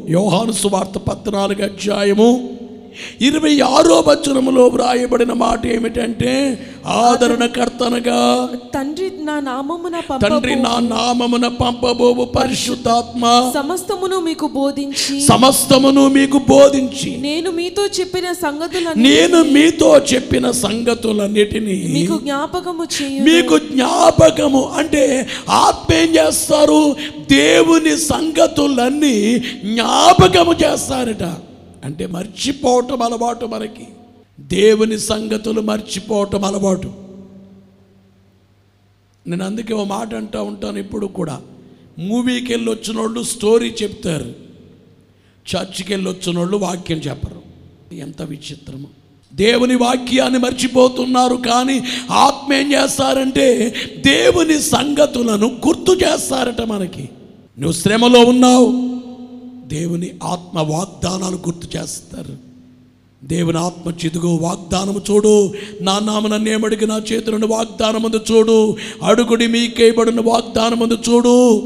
యోహాను 0.08 0.52
సువార్త 0.52 0.98
పద్నాలుగు 0.98 1.62
అధ్యాయము 1.62 2.55
ఇరవై 3.20 3.60
ఆరో 3.60 4.04
వచనములో 4.08 4.66
వ్రాయబడిన 4.66 5.32
మాట 5.32 5.66
ఏమిటంటే 5.66 6.32
ఆదరణకర్తనగా 6.86 8.18
తండ్రి 8.74 9.10
నా 9.20 9.40
నామమున 9.40 10.00
తండ్రి 10.22 10.54
నా 10.56 10.74
నామమున 10.88 11.48
పంపబోవు 11.48 12.24
పరిశుద్ధాత్మ. 12.24 13.22
సమస్తమును 13.54 14.20
మీకు 14.20 14.46
బోధించి 14.46 15.20
సమస్తమును 15.20 16.08
మీకు 16.08 16.38
బోధించి 16.38 17.10
నేను 17.20 17.50
మీతో 17.50 17.86
చెప్పిన 17.86 18.32
సంగతులను 18.32 19.02
నేను 19.02 19.42
మీతో 19.42 19.96
చెప్పిన 20.14 20.50
సంగతులన్నిటినీ 20.50 21.76
మీకు 21.92 22.18
జ్ఞాపకము 22.18 22.84
చేయు 22.84 23.22
మీకు 23.22 23.58
జ్ఞాపకము 23.58 24.62
అంటే 24.78 25.04
ఆత్మ 25.48 25.94
ఏం 25.94 26.16
చేస్తారు? 26.16 26.80
దేవుని 27.30 27.96
సంగతులన్నీ 27.96 29.16
జ్ఞాపకము 29.64 30.52
చేస్తారట. 30.52 31.24
అంటే 31.86 32.06
మర్చిపోవటం 32.06 33.02
అలవాటు 33.02 33.46
మనకి. 33.46 33.88
దేవుని 34.40 34.98
సంగతులు 34.98 35.60
మర్చిపోవటం 35.60 36.44
అలవాటు. 36.44 36.92
నేను 39.26 39.44
అందుకే 39.44 39.74
ఓ 39.74 39.84
మాట 39.84 40.14
అంటూ 40.14 40.42
ఉంటాను 40.42 40.78
ఇప్పుడు 40.78 41.06
కూడా. 41.06 41.40
మూవీకి 41.98 42.52
వెళ్ళి 42.52 42.70
వచ్చిన 42.70 42.98
వాళ్ళు 42.98 43.22
స్టోరీ 43.22 43.74
చెప్తారు. 43.82 44.34
చర్చికి 45.56 45.92
వెళ్ళి 45.92 46.10
వచ్చిన 46.10 46.38
వాళ్ళు 46.38 46.56
వాక్యం 46.56 46.98
చెప్పరు. 46.98 47.42
ఎంత 47.94 48.22
విచిత్రము. 48.22 48.86
దేవుని 49.34 49.76
వాక్యాన్ని 49.76 50.38
మర్చిపోతున్నారు 50.38 51.36
కానీ 51.36 51.82
ఆత్మ 52.10 52.52
ఏం 52.52 52.72
చేస్తారంటే 52.72 53.74
దేవుని 54.06 54.60
సంగతులను 54.60 55.60
గుర్తు 55.66 55.92
చేస్తారట 55.92 56.60
మనకి. 56.60 57.02
నువ్వు 57.58 57.72
శ్రమలో 57.72 58.20
ఉన్నావు. 58.20 58.85
దేవుని 59.66 60.10
ఆత్మ 60.24 60.60
వాగ్దానాలు 60.60 61.36
గుర్తు 61.36 61.78
చేస్తారు. 61.78 62.46
దేవుని 63.24 63.58
ఆత్మ 63.58 63.90
చిదుగు 63.90 64.26
వాగ్దానము 64.26 65.00
చూడు. 65.10 65.52
నా 65.80 65.98
నామన 65.98 66.36
నేమడికి 66.36 66.86
నా 66.86 67.02
చేతులను 67.12 67.46
వాగ్దానమందు 67.46 68.20
చూడు. 68.32 68.76
అడుగుడి 69.02 69.46
మీకేయబడిన 69.46 70.20
వాగ్దానమందు 70.20 70.94
చూడు. 70.94 71.62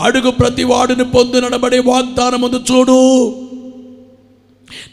అడుగు 0.00 0.30
ప్రతి 0.30 0.64
వాడిని 0.64 1.04
పొందునడబడే 1.04 1.78
వాగ్దానమందు 1.78 2.60
చూడు. 2.72 3.28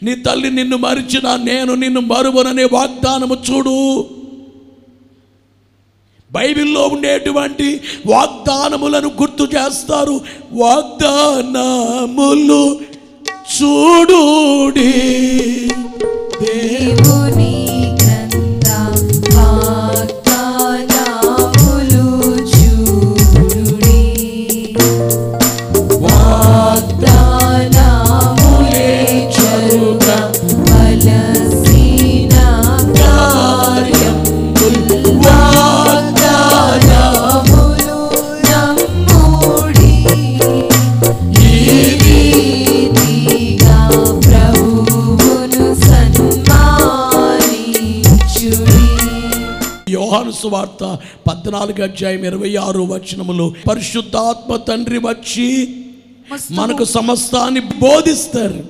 నీ 0.02 0.14
తల్లి 0.14 0.50
నిన్ను 0.50 0.76
మరిచిన 0.76 1.36
నేను 1.36 1.74
నిన్ను 1.74 2.00
మరువననే 2.00 2.64
వాగ్దానము 2.64 3.36
చూడు. 3.50 4.06
బైబిల్లో 6.32 6.82
ఉండేటువంటి 6.82 7.80
వాగ్దానములను 8.06 9.08
గుర్తు 9.08 9.42
చేస్తారు. 9.42 10.20
వాగ్దానములు 10.52 12.80
చూడుడి. 13.56 14.92
దేవుని 16.42 17.45
సువార్త 50.46 50.98
పద్నాలుగు 51.28 51.82
అధ్యాయం 51.82 52.24
ఇరవై 52.24 52.56
ఆరు 52.56 52.82
వచనములు. 52.82 53.54
పరిశుద్ధాత్మ 53.70 54.56
తండ్రి 54.56 54.98
వచ్చి 54.98 55.80
మనకు 56.50 56.84
సమస్తాన్ని 56.84 57.60
బోధిస్తారు. 57.60 58.64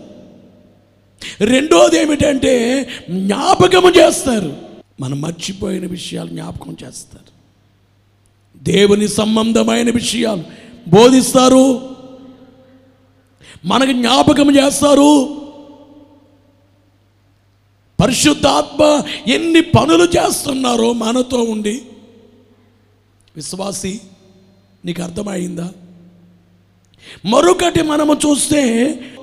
రెండోది 1.40 1.98
ఏమిటంటే 1.98 2.88
జ్ఞాపకము 3.10 3.90
చేస్తారు. 3.90 4.56
మనం 5.00 5.20
మర్చిపోయిన 5.20 5.86
విషయాలు 5.86 6.28
జ్ఞాపకం 6.28 6.76
చేస్తారు. 6.84 7.24
దేవుని 8.64 9.08
సంబంధమైన 9.08 9.90
విషయాలు 9.90 10.42
బోధిస్తారు. 10.88 11.80
మనకు 13.64 13.92
జ్ఞాపకం 13.92 14.56
చేస్తారు. 14.56 15.45
పరిశుద్ధాత్మ 18.06 19.02
ఎన్ని 19.30 19.60
పనులు 19.60 20.04
చేస్తున్నారో 20.04 20.92
మనతో 20.92 21.42
ఉండి. 21.42 21.82
విశ్వాసి 23.36 24.00
నీకు 24.84 25.02
అర్థమైందా? 25.02 25.72
మరొకటి 27.26 27.82
మనము 27.82 28.14
చూస్తే 28.14 28.62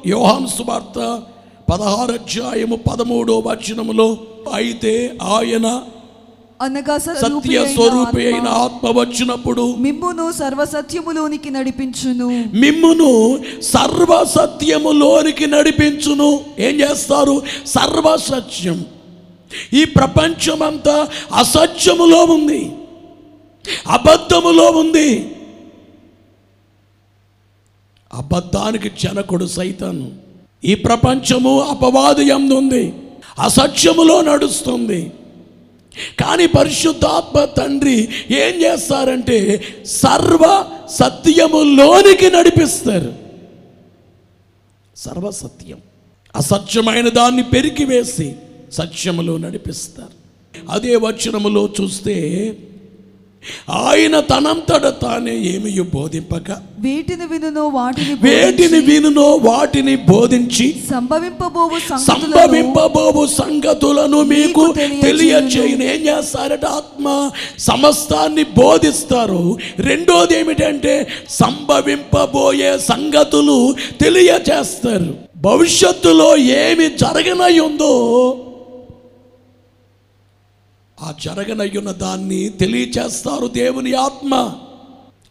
యోహాను 0.08 0.48
సువార్త 0.48 1.24
పదహారు 1.72 2.12
అధ్యాయము 2.12 2.76
పదమూడో 2.76 3.40
వచనములో 3.40 4.18
అయితే 4.54 5.18
ఆయన 5.22 5.84
అనగా 6.64 6.98
సత్య 6.98 7.68
స్వరూపి 7.74 8.26
అయిన 8.26 8.48
ఆత్మ 8.48 9.00
వచ్చినప్పుడు 9.00 9.76
మిమ్మును 9.76 10.32
సర్వసత్యములోనికి 10.32 11.50
నడిపించును. 11.50 12.46
మిమ్మును 12.54 13.40
సర్వ 13.62 14.24
సత్యములోనికి 14.24 15.48
నడిపించును. 15.48 16.40
ఏం 16.60 16.76
చేస్తారు? 16.76 17.42
సర్వ 17.66 18.18
సత్యం 18.18 18.86
ఈ 19.74 19.86
ప్రపంచమంతా 19.86 21.08
అసత్యములో 21.34 22.24
ఉంది. 22.24 22.72
అబద్ధములో 23.88 24.72
ఉంది. 24.72 25.36
అబద్ధానికి 28.14 28.92
జనకుడు 29.00 29.46
సైతాను. 29.46 30.12
ఈ 30.66 30.76
ప్రపంచము 30.76 31.62
అపవాది 31.62 32.32
ఉంది. 32.32 32.94
అసత్యములో 33.40 34.22
నడుస్తుంది. 34.22 35.12
కానీ 36.20 36.46
పరిశుద్ధాత్మ 36.46 37.46
తండ్రి 37.46 38.10
ఏం 38.32 38.62
చేస్తారంటే 38.62 39.64
సర్వ 39.86 40.66
సత్యములోనికి 40.90 42.32
నడిపిస్తారు. 42.32 43.14
సర్వ 44.96 45.32
సత్యం. 45.32 45.78
అసత్యమైన 46.36 47.10
దాన్ని 47.10 47.44
పెరికివేసి 47.44 48.36
సత్యములో 48.72 49.38
నడిపిస్తారు. 49.38 50.24
అదే 50.70 50.96
వచనములో 50.96 51.70
చూస్తే 51.82 52.16
ఆయన 53.70 54.20
తనంతట 54.20 54.88
తానే 54.88 55.32
ఏమి 55.32 55.82
బోధింపక. 55.82 56.52
వేటిని 56.80 57.26
వినునో 57.32 57.68
వాటిని 57.68 58.14
వేటిని 58.14 58.80
వినునో 58.80 59.24
వాటిని 59.24 59.96
బోధించి 59.96 60.76
సంభవింపబోవు 60.92 61.98
సంభవింపబోవు 61.98 63.28
సంగతులను 63.28 64.24
మీకు. 64.24 64.74
తెలియచేయను. 65.02 65.84
ఏం 65.84 66.18
చేస్తారట 66.18 66.66
ఆత్మ? 66.66 67.32
సమస్తాన్ని 67.60 68.44
బోధిస్తారు. 68.44 69.58
రెండోది 69.80 70.40
ఏమిటంటే 70.40 71.08
సంభవింపబోయే 71.30 72.78
సంగతులు 72.80 73.76
తెలియచేస్తారు. 74.02 75.16
భవిష్యత్తులో 75.36 76.38
ఏమి 76.38 76.88
జరగనై 76.88 77.60
ఉందో 77.60 78.36
ఆ 81.04 81.14
జరగనయ్యున్న 81.22 81.92
దాన్ని 82.02 82.50
తెలియచేస్తారు 82.60 83.48
దేవుని 83.54 83.94
ఆత్మ. 84.00 84.32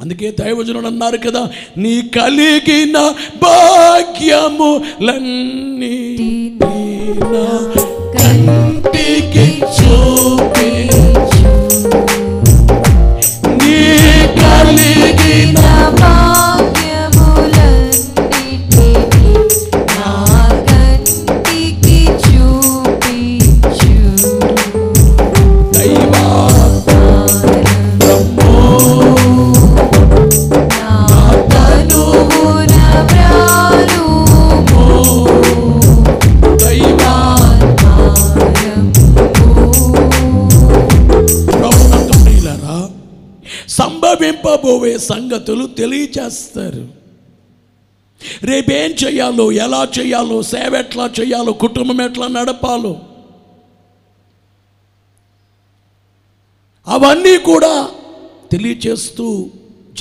అందుకే 0.01 0.29
దైవజనుడు 0.31 0.87
అన్నారు 0.87 1.19
కదా 1.27 1.43
నీ 1.77 1.95
కలిగిన 2.17 2.97
భాగ్యములన్నీ 3.43 5.07
కంటికి 8.15 9.47
చూపించు 9.77 11.02
రాబోయే 44.83 44.99
సంగతులు 44.99 45.65
తెలియచేస్తారు. 45.67 46.83
రేపేం 48.43 48.91
చేయాలో 49.03 49.53
ఎలా 49.53 49.83
చేయాలో 49.99 50.43
సేవ 50.43 50.73
ఎట్లా 50.79 51.07
చేయాలో 51.21 51.53
కుటుంబం 51.53 52.01
ఎట్లా 52.01 52.27
నడపాలో. 52.27 52.93
అవన్నీ 56.89 57.35
కూడా 57.39 57.75
తెలియచేస్తూ 58.53 59.51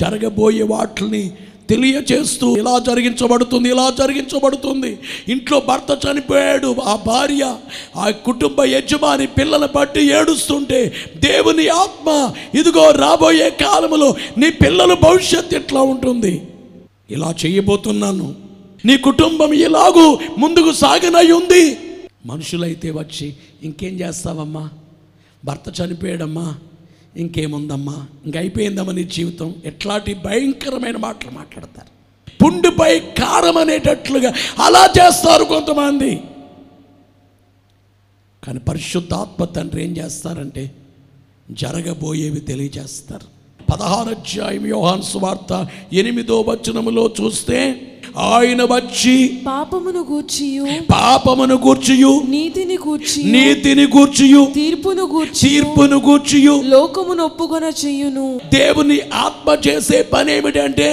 జరగబోయే 0.00 0.62
వాటిని 0.62 1.22
తెలియచేస్తూ 1.68 2.56
ఇలా 2.56 2.78
జరిగించబడుతుంది 2.78 3.68
ఇలా 3.68 3.90
జరిగించబడుతుంది. 3.90 4.98
ఇంట్లో 5.28 5.60
భర్త 5.60 5.98
చనిపోయాడు 6.06 6.76
ఆ 6.84 6.96
భార్య 7.06 7.56
ఆ 7.96 8.10
కుటుంబ 8.10 8.64
యజమాని 8.64 9.26
పిల్లల 9.26 9.66
బట్టి 9.76 10.12
ఏడుస్తుంటే 10.12 10.92
దేవుని 11.16 11.68
ఆత్మ 11.68 12.34
ఇదిగో 12.58 12.90
రాబోయే 12.90 13.50
కాలంలో 13.50 14.14
నీ 14.38 14.50
పిల్లల 14.50 14.94
భవిష్యత్తు 14.94 15.56
ఎట్లా 15.56 15.80
ఉంటుంది? 15.80 16.42
ఇలా 17.10 17.34
చేయబోతున్నాను. 17.46 18.34
నీ 18.84 18.96
కుటుంబం 18.96 19.52
ఇలాగూ 19.52 20.18
ముందుకు 20.38 20.72
సాగనై 20.72 21.32
ఉంది. 21.32 21.76
మనుషులైతే 22.26 22.90
వచ్చి 22.90 23.34
ఇంకేం 23.62 24.00
చేస్తావమ్మా? 24.00 24.68
భర్త 25.44 25.80
చనిపోయాడమ్మా. 25.80 26.54
ఇంకేముందమ్మా? 27.16 28.06
ఇంక 28.24 28.36
అయిపోయిందమ్మా 28.36 28.92
నీ 28.92 29.04
జీవితం? 29.04 29.54
ఎట్లాంటి 29.64 30.14
భయంకరమైన 30.14 30.96
మాటలు 30.96 31.30
మాట్లాడతారు? 31.30 31.92
పుండుపై 32.44 33.00
కారం 33.00 33.56
అనేటట్లుగా 33.56 34.32
అలా 34.58 34.86
చేస్తారు 34.86 35.44
కొంతమంది. 35.44 36.20
కానీ 38.44 38.58
పరిశుద్ధాత్మ 38.58 39.44
తండ్రి 39.44 39.84
ఏం 39.84 39.96
చేస్తారంటే 39.96 40.74
జరగబోయేవి 41.50 42.40
తెలియజేస్తారు. 42.40 43.31
పదహారు 43.72 44.10
అధ్యాయం 44.10 44.64
యోహాన్ 44.66 45.02
సువార్త 45.02 45.52
ఎనిమిదో 45.92 46.36
వచనములో 46.48 47.04
చూస్తే 47.18 47.58
ఆయన 48.30 48.62
వచ్చి 48.72 49.12
పాపమును 49.46 50.00
గూర్చియు 50.10 50.64
పాపమును 50.90 51.56
గూర్చియు 51.66 52.10
నీతిని 52.28 52.76
గూర్చి 52.86 53.20
నీతిని 53.34 53.86
గూర్చియు 53.86 54.42
తీర్పును 54.54 55.04
గూర్చి 55.14 55.40
తీర్పును 55.48 55.98
గూర్చియు. 56.00 56.54
లోకమును 56.68 57.24
ఒప్పుకొన 57.24 57.64
చెయ్యును 57.80 58.26
దేవుని 58.52 58.98
ఆత్మ 59.22 59.56
చేసే 59.66 60.02
పని 60.12 60.32
ఏమిటంటే 60.32 60.88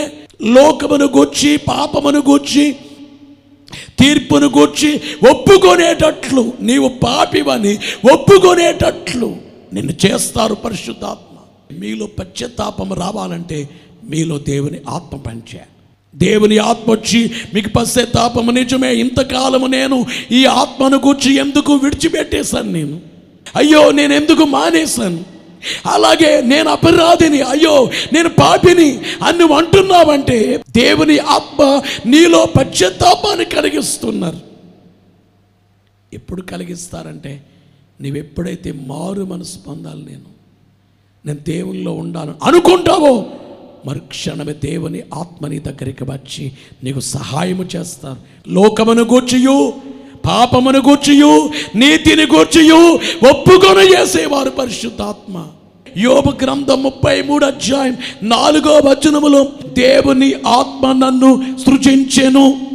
లోకమును 0.49 1.07
గూర్చి 1.07 1.57
పాపమును 1.69 2.19
గూర్చి 2.29 2.65
తీర్పును 3.99 4.47
గూర్చి 4.57 4.91
ఒప్పుకొనేటట్లు 5.31 6.43
నీవు 6.61 6.89
పాపివని 7.03 7.73
ఒప్పుకొనేటట్లు 8.13 9.29
నిన్ను 9.73 9.93
చేస్తారు 10.05 10.53
పరిశుద్ధాత్మ. 10.55 11.28
మీలో 11.71 12.07
పశ్చాత్తాపం 12.07 12.93
రావాలంటే 12.93 13.69
మీలో 14.03 14.37
దేవుని 14.37 14.79
ఆత్మ 14.89 15.17
పనిచేయాలి. 15.17 15.69
దేవుని 16.15 16.57
ఆత్మ 16.57 16.91
వచ్చి 16.91 17.31
మీకు 17.53 17.69
పశ్చాత్తాపము 17.69 18.51
నిజమే. 18.51 18.95
ఇంతకాలము 18.95 19.67
నేను 19.67 20.05
ఈ 20.31 20.45
ఆత్మను 20.45 20.97
కూర్చి 20.97 21.35
ఎందుకు 21.35 21.73
విడిచిపెట్టేశాను 21.73 22.71
నేను? 22.71 23.01
అయ్యో 23.55 23.91
నేను 23.91 24.13
ఎందుకు 24.13 24.43
మానేశాను? 24.45 25.25
అలాగే 25.85 26.41
నేను 26.41 26.69
అపరాధిని 26.69 27.41
అయ్యో 27.41 27.91
నేను 28.13 28.29
పాపిని 28.29 29.01
అని 29.23 29.53
అంటున్నావంటే 29.53 30.63
దేవుని 30.69 31.19
ఆత్మ 31.19 31.81
నీలో 32.05 32.45
పశ్చాత్తాపాన్ని 32.45 33.45
కలిగిస్తున్నారు. 33.45 34.37
ఎప్పుడు 36.13 36.41
కలిగిస్తారంటే 36.41 37.43
నీవెప్పుడైతే 38.01 38.71
మారు 38.71 39.23
మనసు 39.23 39.57
పొందాలి 39.57 40.05
నేను 40.05 40.38
నేను 41.25 41.39
దేవుల్లో 41.47 41.91
ఉండాలని 41.91 42.33
అనుకుంటావో 42.43 43.25
మరుక్షణమే 43.85 44.53
దేవుని 44.53 45.01
ఆత్మని 45.13 45.59
దగ్గరికి 45.59 46.03
వచ్చి 46.03 46.51
నీకు 46.83 46.99
సహాయము 46.99 47.65
చేస్తారు 47.75 48.17
లోకమును 48.47 49.03
గూర్చియు 49.03 49.73
పాపమును 50.25 50.79
గూర్చియు 50.79 51.49
నీతిని 51.75 52.23
గూర్చియు 52.23 52.99
ఒప్పుకొని 53.29 53.85
చేసేవారు 53.93 54.49
పరిశుద్ధాత్మ. 54.49 55.47
యోబు 55.97 56.31
గ్రంథం 56.43 56.83
ముప్పై 56.83 57.21
మూడు 57.21 57.45
అధ్యాయం 57.45 57.97
నాలుగో 58.23 58.73
వచనములో 58.79 59.47
దేవుని 59.73 60.33
ఆత్మ 60.47 60.91
నన్ను 60.91 61.43
సృజించెను. 61.65 62.68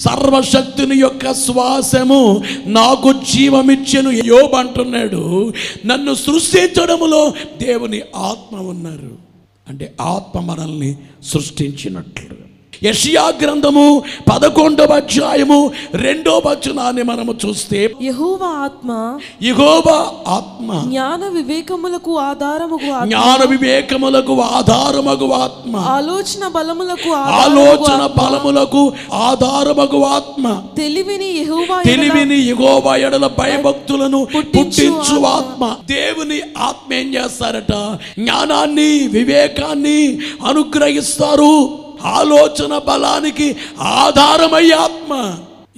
సర్వశక్తుని 0.00 0.96
యొక్క 0.96 1.32
శ్వాసము 1.32 2.42
నాకు 2.66 3.12
జీవమిచ్చను. 3.12 4.10
యోబు 4.10 4.56
అంటున్నాడు 4.56 5.52
నన్ను 5.86 6.14
సృష్టించడములో 6.14 7.34
దేవుని 7.62 8.02
ఆత్మ 8.16 8.56
ఉన్నారు. 8.56 9.32
అంటే 9.68 9.94
ఆత్మ 10.00 10.40
మనల్ని 10.40 10.96
సృష్టించినట్లు. 11.24 12.41
యషియా 12.84 13.32
గ్రంథము 13.42 14.02
పదకొండవ 14.32 14.92
అధ్యాయము 14.94 15.70
రెండో 15.94 16.42
వచనాన్ని 16.46 17.02
మనము 17.02 17.34
చూస్తే 17.46 17.94
యెహోవా 18.02 18.46
ఆత్మ 18.46 19.18
ఇగోబా 19.42 20.12
ఆత్మ 20.28 20.82
జ్ఞాన 20.90 21.28
వివేకములకు 21.28 22.18
ఆధారముగు 22.18 23.06
జ్ఞాన 23.06 23.48
వివేకములకు 23.48 24.40
ఆధారమగు 24.40 25.32
ఆత్మ. 25.32 25.76
ఆలోచన 25.76 26.48
బలములకు 26.48 27.10
ఆలోచన. 27.10 28.06
బలములకు 28.06 28.92
ఆధారమగు 29.12 30.02
ఆత్మ. 30.04 30.62
తెలివిని 30.76 31.24
యెహోవా 31.24 31.82
తెలివిని 31.82 32.34
యెహోవా 32.34 32.96
ఎడల 32.96 33.26
భయభక్తులను 33.26 34.24
పుట్టించు. 34.24 35.24
ఆత్మ. 35.26 35.76
దేవుని 35.86 36.42
ఆత్మ 36.58 36.94
ఏం 36.94 37.14
చేస్తారట? 37.14 37.72
జ్ఞానాన్ని 38.18 39.08
వివేకాన్ని 39.08 40.18
అనుగ్రహిస్తారు. 40.44 41.81
ఆలోచన 42.04 42.78
బలానికి 42.78 43.56
ఆధారమయ్యే 43.80 44.74
ఆత్మ. 44.74 45.12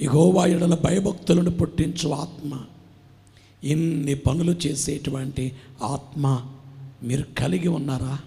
యెహోవా 0.01 0.45
ఎడల 0.45 0.75
భయభక్తులను 0.85 1.51
పుట్టించు 1.51 2.09
ఆత్మ. 2.13 2.51
ఇన్ని 3.63 4.15
పనులు 4.15 4.51
చేసేటువంటి 4.65 5.51
ఆత్మ 5.83 6.39
మీరు 7.03 7.23
కలిగి 7.39 7.67
ఉన్నారా? 7.67 8.17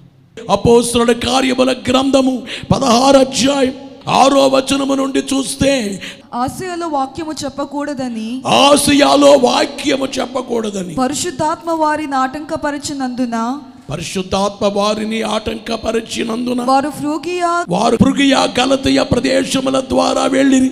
అపోస్తుల 0.50 1.12
కార్యముల 1.12 1.72
గ్రంథము 1.88 2.42
పదహారు 2.72 3.18
అధ్యాయం 3.18 3.74
ఆరో 4.08 4.48
వచనము 4.48 4.94
నుండి 4.94 5.18
చూస్తే 5.34 6.00
ఆశయాలో 6.34 6.88
వాక్యము 6.88 7.32
చెప్పకూడదని 7.44 8.42
ఆసియాలో 8.46 9.32
వాక్యము 9.32 10.06
చెప్పకూడదని 10.06 10.94
పరిశుద్ధాత్మ 10.94 11.70
వారిని 11.70 12.16
ఆటంకపరిచినందున 12.16 13.60
పరిశుద్ధాత్మ 13.90 14.66
వారిని 14.74 15.22
ఆటంకపరిచినందున 15.22 16.62
వారు 16.62 16.90
ఫ్రూగియా 16.90 17.64
వారు 17.68 17.96
పృగియా 17.96 18.48
గలతయ 18.60 19.02
ప్రదేశముల 19.02 19.80
ద్వారా 19.80 20.26
వెళ్ళి 20.26 20.70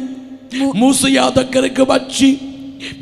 మూసియా 0.74 1.28
దగ్గరికి 1.28 1.82
వచ్చి 1.82 2.38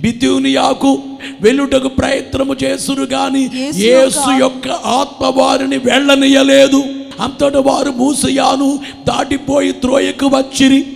బిద్యూనియాకు 0.00 1.02
వెళ్ళుటకు 1.40 1.88
ప్రయత్నము 1.88 2.56
చేసురు 2.64 3.02
గాని 3.02 3.50
యేసు 3.76 4.30
యొక్క 4.40 4.68
ఆత్మ 4.68 5.40
వారిని 5.40 5.78
వెళ్ళనీయలేదు. 5.78 6.84
అంతట 7.20 7.56
వారు 7.56 7.90
మూసయాను 7.90 8.78
దాటిపోయి 9.04 9.72
త్రోయకు 9.72 10.26
వచ్చిరి. 10.26 10.93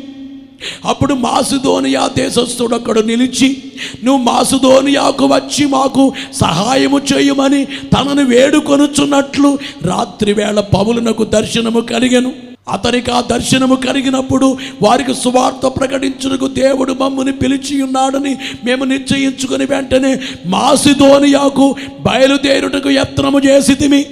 అప్పుడు 0.85 1.14
మాసుధోనియా 1.14 2.11
దేశస్థుడు 2.16 2.75
అక్కడ 2.75 2.99
నిలిచి 2.99 3.62
నువ్వు 4.05 4.23
మాసుధోనియాకు 4.23 5.27
వచ్చి 5.27 5.66
మాకు 5.66 6.12
సహాయము 6.35 7.01
చేయమని 7.12 7.64
తనను 7.64 8.25
వేడుకొనుచున్నట్లు 8.25 9.59
రాత్రి 9.83 10.33
వేళ 10.33 10.61
పౌలునకు 10.61 11.25
దర్శనము 11.25 11.81
కలిగను. 11.81 12.33
అతనికి 12.73 13.11
ఆ 13.11 13.21
దర్శనము 13.21 13.75
కలిగినప్పుడు 13.75 14.57
వారికి 14.83 15.14
సువార్త 15.14 15.66
ప్రకటించుటకు 15.66 16.49
దేవుడు 16.49 16.92
మమ్మల్ని 16.92 17.33
పిలిచి 17.33 17.83
ఉన్నాడని 17.83 18.37
మేము 18.64 18.85
నిశ్చయించుకుని 18.85 19.64
వెంటనే 19.64 20.21
మాసిధోనియాకు 20.47 21.77
బయలుదేరుటకు 22.01 22.90
యత్నము 22.90 23.38
చేసి 23.38 24.07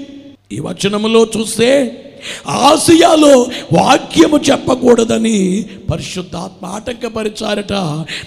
ఈ 0.52 0.58
వచనములో 0.58 1.26
చూస్తే 1.36 2.02
ఆసియాలో 2.46 3.42
వాక్యము 3.72 4.38
చెప్పకూడదని 4.38 5.66
పరిశుద్ధాత్మ 5.92 6.66
ఆటంకపరిచారట. 6.66 7.72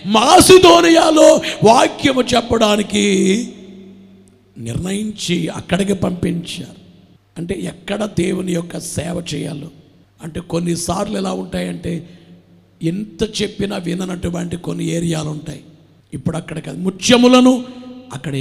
మాసిదోనియాలో 0.05 1.41
వాక్యము 1.63 2.21
చెప్పడానికి 2.21 3.47
నిర్ణయించి 4.57 5.47
అక్కడికి 5.47 5.93
పంపించారు. 5.93 6.79
అంటే 7.37 7.55
ఎక్కడ 7.59 8.05
దేవుని 8.05 8.53
యొక్క 8.53 8.79
సేవ 8.79 9.23
చేయాలో. 9.33 9.67
అంటే 10.23 10.39
కొన్నిసార్లు 10.39 11.17
ఎలా 11.17 11.31
ఉంటాయంటే 11.31 12.09
ఎంత 12.83 13.41
చెప్పినా 13.41 13.77
విననటువంటి 13.77 14.57
కొన్ని 14.57 14.85
ఏరియాలు 14.85 15.29
ఉంటాయి 15.29 15.61
ఇప్పుడు 16.13 16.37
అక్కడ 16.37 16.59
కాదు 16.59 16.77
ముత్యములను 16.77 17.65
అక్కడ 18.13 18.35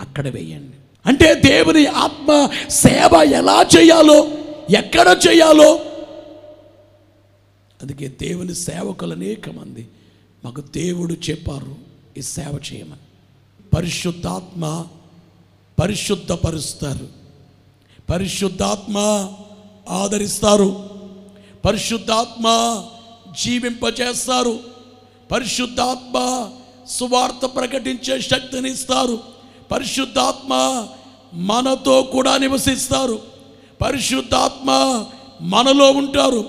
అక్కడ 0.00 0.28
వేయండి 0.28 0.76
అంటే 1.06 1.34
దేవుని 1.34 1.86
ఆత్మ 1.86 2.48
సేవ 2.68 3.22
ఎలా 3.22 3.66
చేయాలో 3.76 4.28
ఎక్కడ 4.70 5.20
చేయాలో? 5.28 5.76
అందుకే 7.82 8.08
దేవుని 8.08 8.54
సేవకులు 8.54 9.12
అనేక 9.12 9.48
మంది 9.48 9.88
మాకు 10.44 10.60
దేవుడు 10.60 11.14
చెప్పారు 11.30 11.76
ఈ 12.18 12.22
సేవ 12.22 12.60
చేయమని. 12.72 13.00
పరిశుద్ధాత్మ 13.76 14.86
పరిశుద్ధపరుస్తారు. 15.80 17.08
పరిశుద్ధాత్మ 18.10 18.98
ఆదరిస్తారు. 19.90 20.90
పరిశుద్ధాత్మ 21.64 22.44
జీవింపచేస్తారు. 23.44 24.60
పరిశుద్ధాత్మ 25.32 26.48
సువార్త 26.88 27.46
ప్రకటించే 27.46 28.20
శక్తిని 28.20 28.72
ఇస్తారు. 28.72 29.18
పరిశుద్ధాత్మ 29.72 30.52
మనతో 31.34 32.02
కూడా 32.02 32.38
నివసిస్తారు. 32.38 33.33
పరిశుద్ధాత్మ 33.82 35.04
మనలో 35.40 35.90
ఉంటారు. 35.90 36.44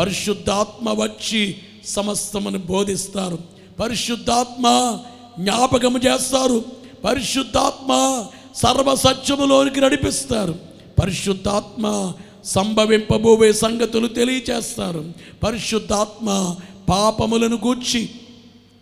పరిశుద్ధాత్మ 0.00 0.90
వచ్చి 0.90 1.56
సమస్తమును 1.86 2.58
బోధిస్తారు. 2.58 3.38
పరిశుద్ధాత్మ 3.80 4.98
జ్ఞాపకము 5.38 5.98
చేస్తారు. 5.98 6.64
పరిశుద్ధాత్మ 7.04 8.24
సర్వసత్యములోనికి 8.54 9.80
నడిపిస్తారు. 9.80 10.54
పరిశుద్ధాత్మ 11.02 12.12
సంభవింపబోయే 12.44 13.52
సంగతులు 13.52 14.06
తెలియచేస్తారు. 14.06 15.12
పరిశుద్ధాత్మ 15.44 16.56
పాపములను 16.88 17.56
గూర్చి 17.56 18.10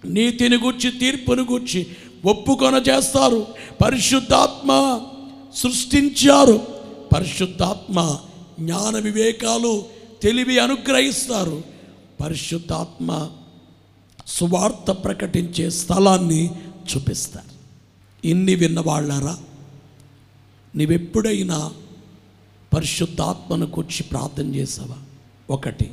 నీతిని 0.04 0.56
గూర్చి 0.56 0.90
తీర్పును 0.90 1.42
గూర్చి 1.42 1.86
ఒప్పుకొన 2.24 2.74
చేస్తారు 2.74 3.46
పరిశుద్ధాత్మ 3.84 5.00
సృష్టించారు. 5.54 6.71
పరిశుద్ధాత్మ 7.14 8.18
జ్ఞాన 8.60 8.98
వివేకాలు 8.98 9.84
తెలివి 10.22 10.58
అనుగ్రహిస్తారు. 10.58 11.64
పరిశుద్ధాత్మ 12.20 13.30
సువార్త 14.26 14.90
ప్రకటించే 14.90 15.70
స్థలాన్ని 15.70 16.50
చూపిస్తారు. 16.96 17.52
ఇన్ని 18.26 18.54
విన్నవాళ్ళారా? 18.54 19.38
నీవెప్పుడైనా 20.76 21.72
పరిశుద్ధాత్మను 22.74 23.66
కూర్చి 23.66 24.02
ప్రార్థన 24.02 24.54
చేసావా? 24.54 24.96
ఒకటి 25.50 25.90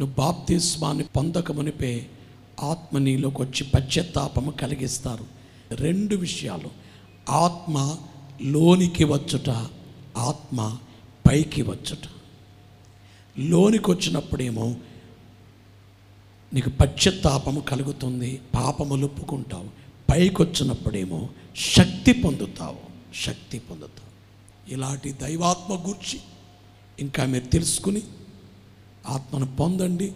నువ్వు 0.00 0.14
బాప్తిస్మాన్ని 0.14 1.04
పొందకమునిపే 1.04 2.06
ఆత్మ 2.60 2.98
నీలోకి 2.98 3.42
వచ్చి 3.42 3.64
పశ్చత్తాపము 3.64 4.50
కలిగిస్తారు. 4.50 5.24
రెండు 5.70 6.16
విషయాలు 6.16 6.70
ఆత్మ 7.30 7.96
లోనికి 8.42 9.04
వచ్చుట 9.04 9.66
ఆత్మ 10.16 10.78
పైకి 11.28 11.62
వచ్చుట. 11.62 11.98
లోనికి 13.38 13.90
వచ్చినప్పుడేమో 13.90 14.74
నీకు 16.54 16.70
పశ్చత్తాపము 16.70 17.60
కలుగుతుంది 17.60 18.40
పాపములు 18.54 19.04
ఒప్పుకుంటావు 19.04 19.68
పైకి 20.10 20.42
వచ్చినప్పుడేమో 20.42 21.28
శక్తి 21.56 22.12
పొందుతావు 22.12 22.78
శక్తి 23.14 23.58
పొందుతావు. 23.58 24.10
ఇలాంటి 24.72 25.12
దైవాత్మ 25.12 25.74
గూర్చి 25.86 26.20
ఇంకా 27.00 27.24
మీరు 27.24 27.44
తెలుసుకుని 27.44 28.02
ఆత్మను 29.06 29.56
పొందండి 29.56 30.12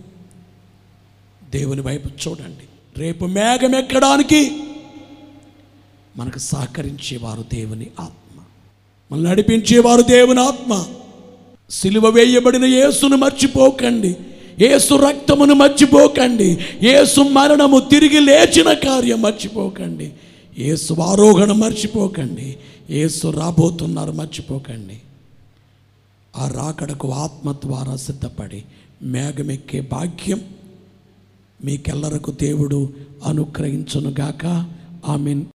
దేవుని 1.50 1.80
వైపు 1.80 2.08
చూడండి. 2.08 2.64
రేపు 2.96 3.24
మేఘం 3.24 3.74
ఎక్కడానికి 3.74 4.62
మనకు 6.16 6.38
సహకరించేవారు 6.38 7.42
దేవుని 7.42 7.90
ఆత్మ. 8.00 8.23
మనల్ని 9.12 9.30
నడిపించేవారు 9.30 10.02
దేవుని 10.02 10.40
ఆత్మ. 10.40 10.84
సిలువ 11.70 12.08
వేయబడిన 12.08 12.64
యేసును 12.64 13.16
మర్చిపోకండి. 13.16 14.16
ఏసు 14.60 14.94
రక్తమును 14.94 15.54
మర్చిపోకండి. 15.54 16.58
ఏసు 16.82 17.20
మరణము 17.20 17.80
తిరిగి 17.80 18.20
లేచిన 18.20 18.72
కార్యం 18.72 19.22
మర్చిపోకండి. 19.22 20.12
ఏసు 20.58 20.94
ఆరోహణ 20.94 21.52
మర్చిపోకండి. 21.52 22.56
ఏసు 22.90 23.28
రాబోతున్నారు 23.28 24.12
మర్చిపోకండి. 24.12 25.00
ఆ 26.36 26.48
రాకడకు 26.48 27.12
ఆత్మ 27.12 27.52
ద్వారా 27.52 27.96
సిద్ధపడి 27.96 28.64
మేఘమెక్కే 29.02 29.80
భాగ్యం 29.80 30.40
మీకెల్లరకు 31.64 32.30
దేవుడు 32.30 32.92
అనుగ్రహించునుగాక. 33.24 34.70
ఆమెన్. 35.08 35.44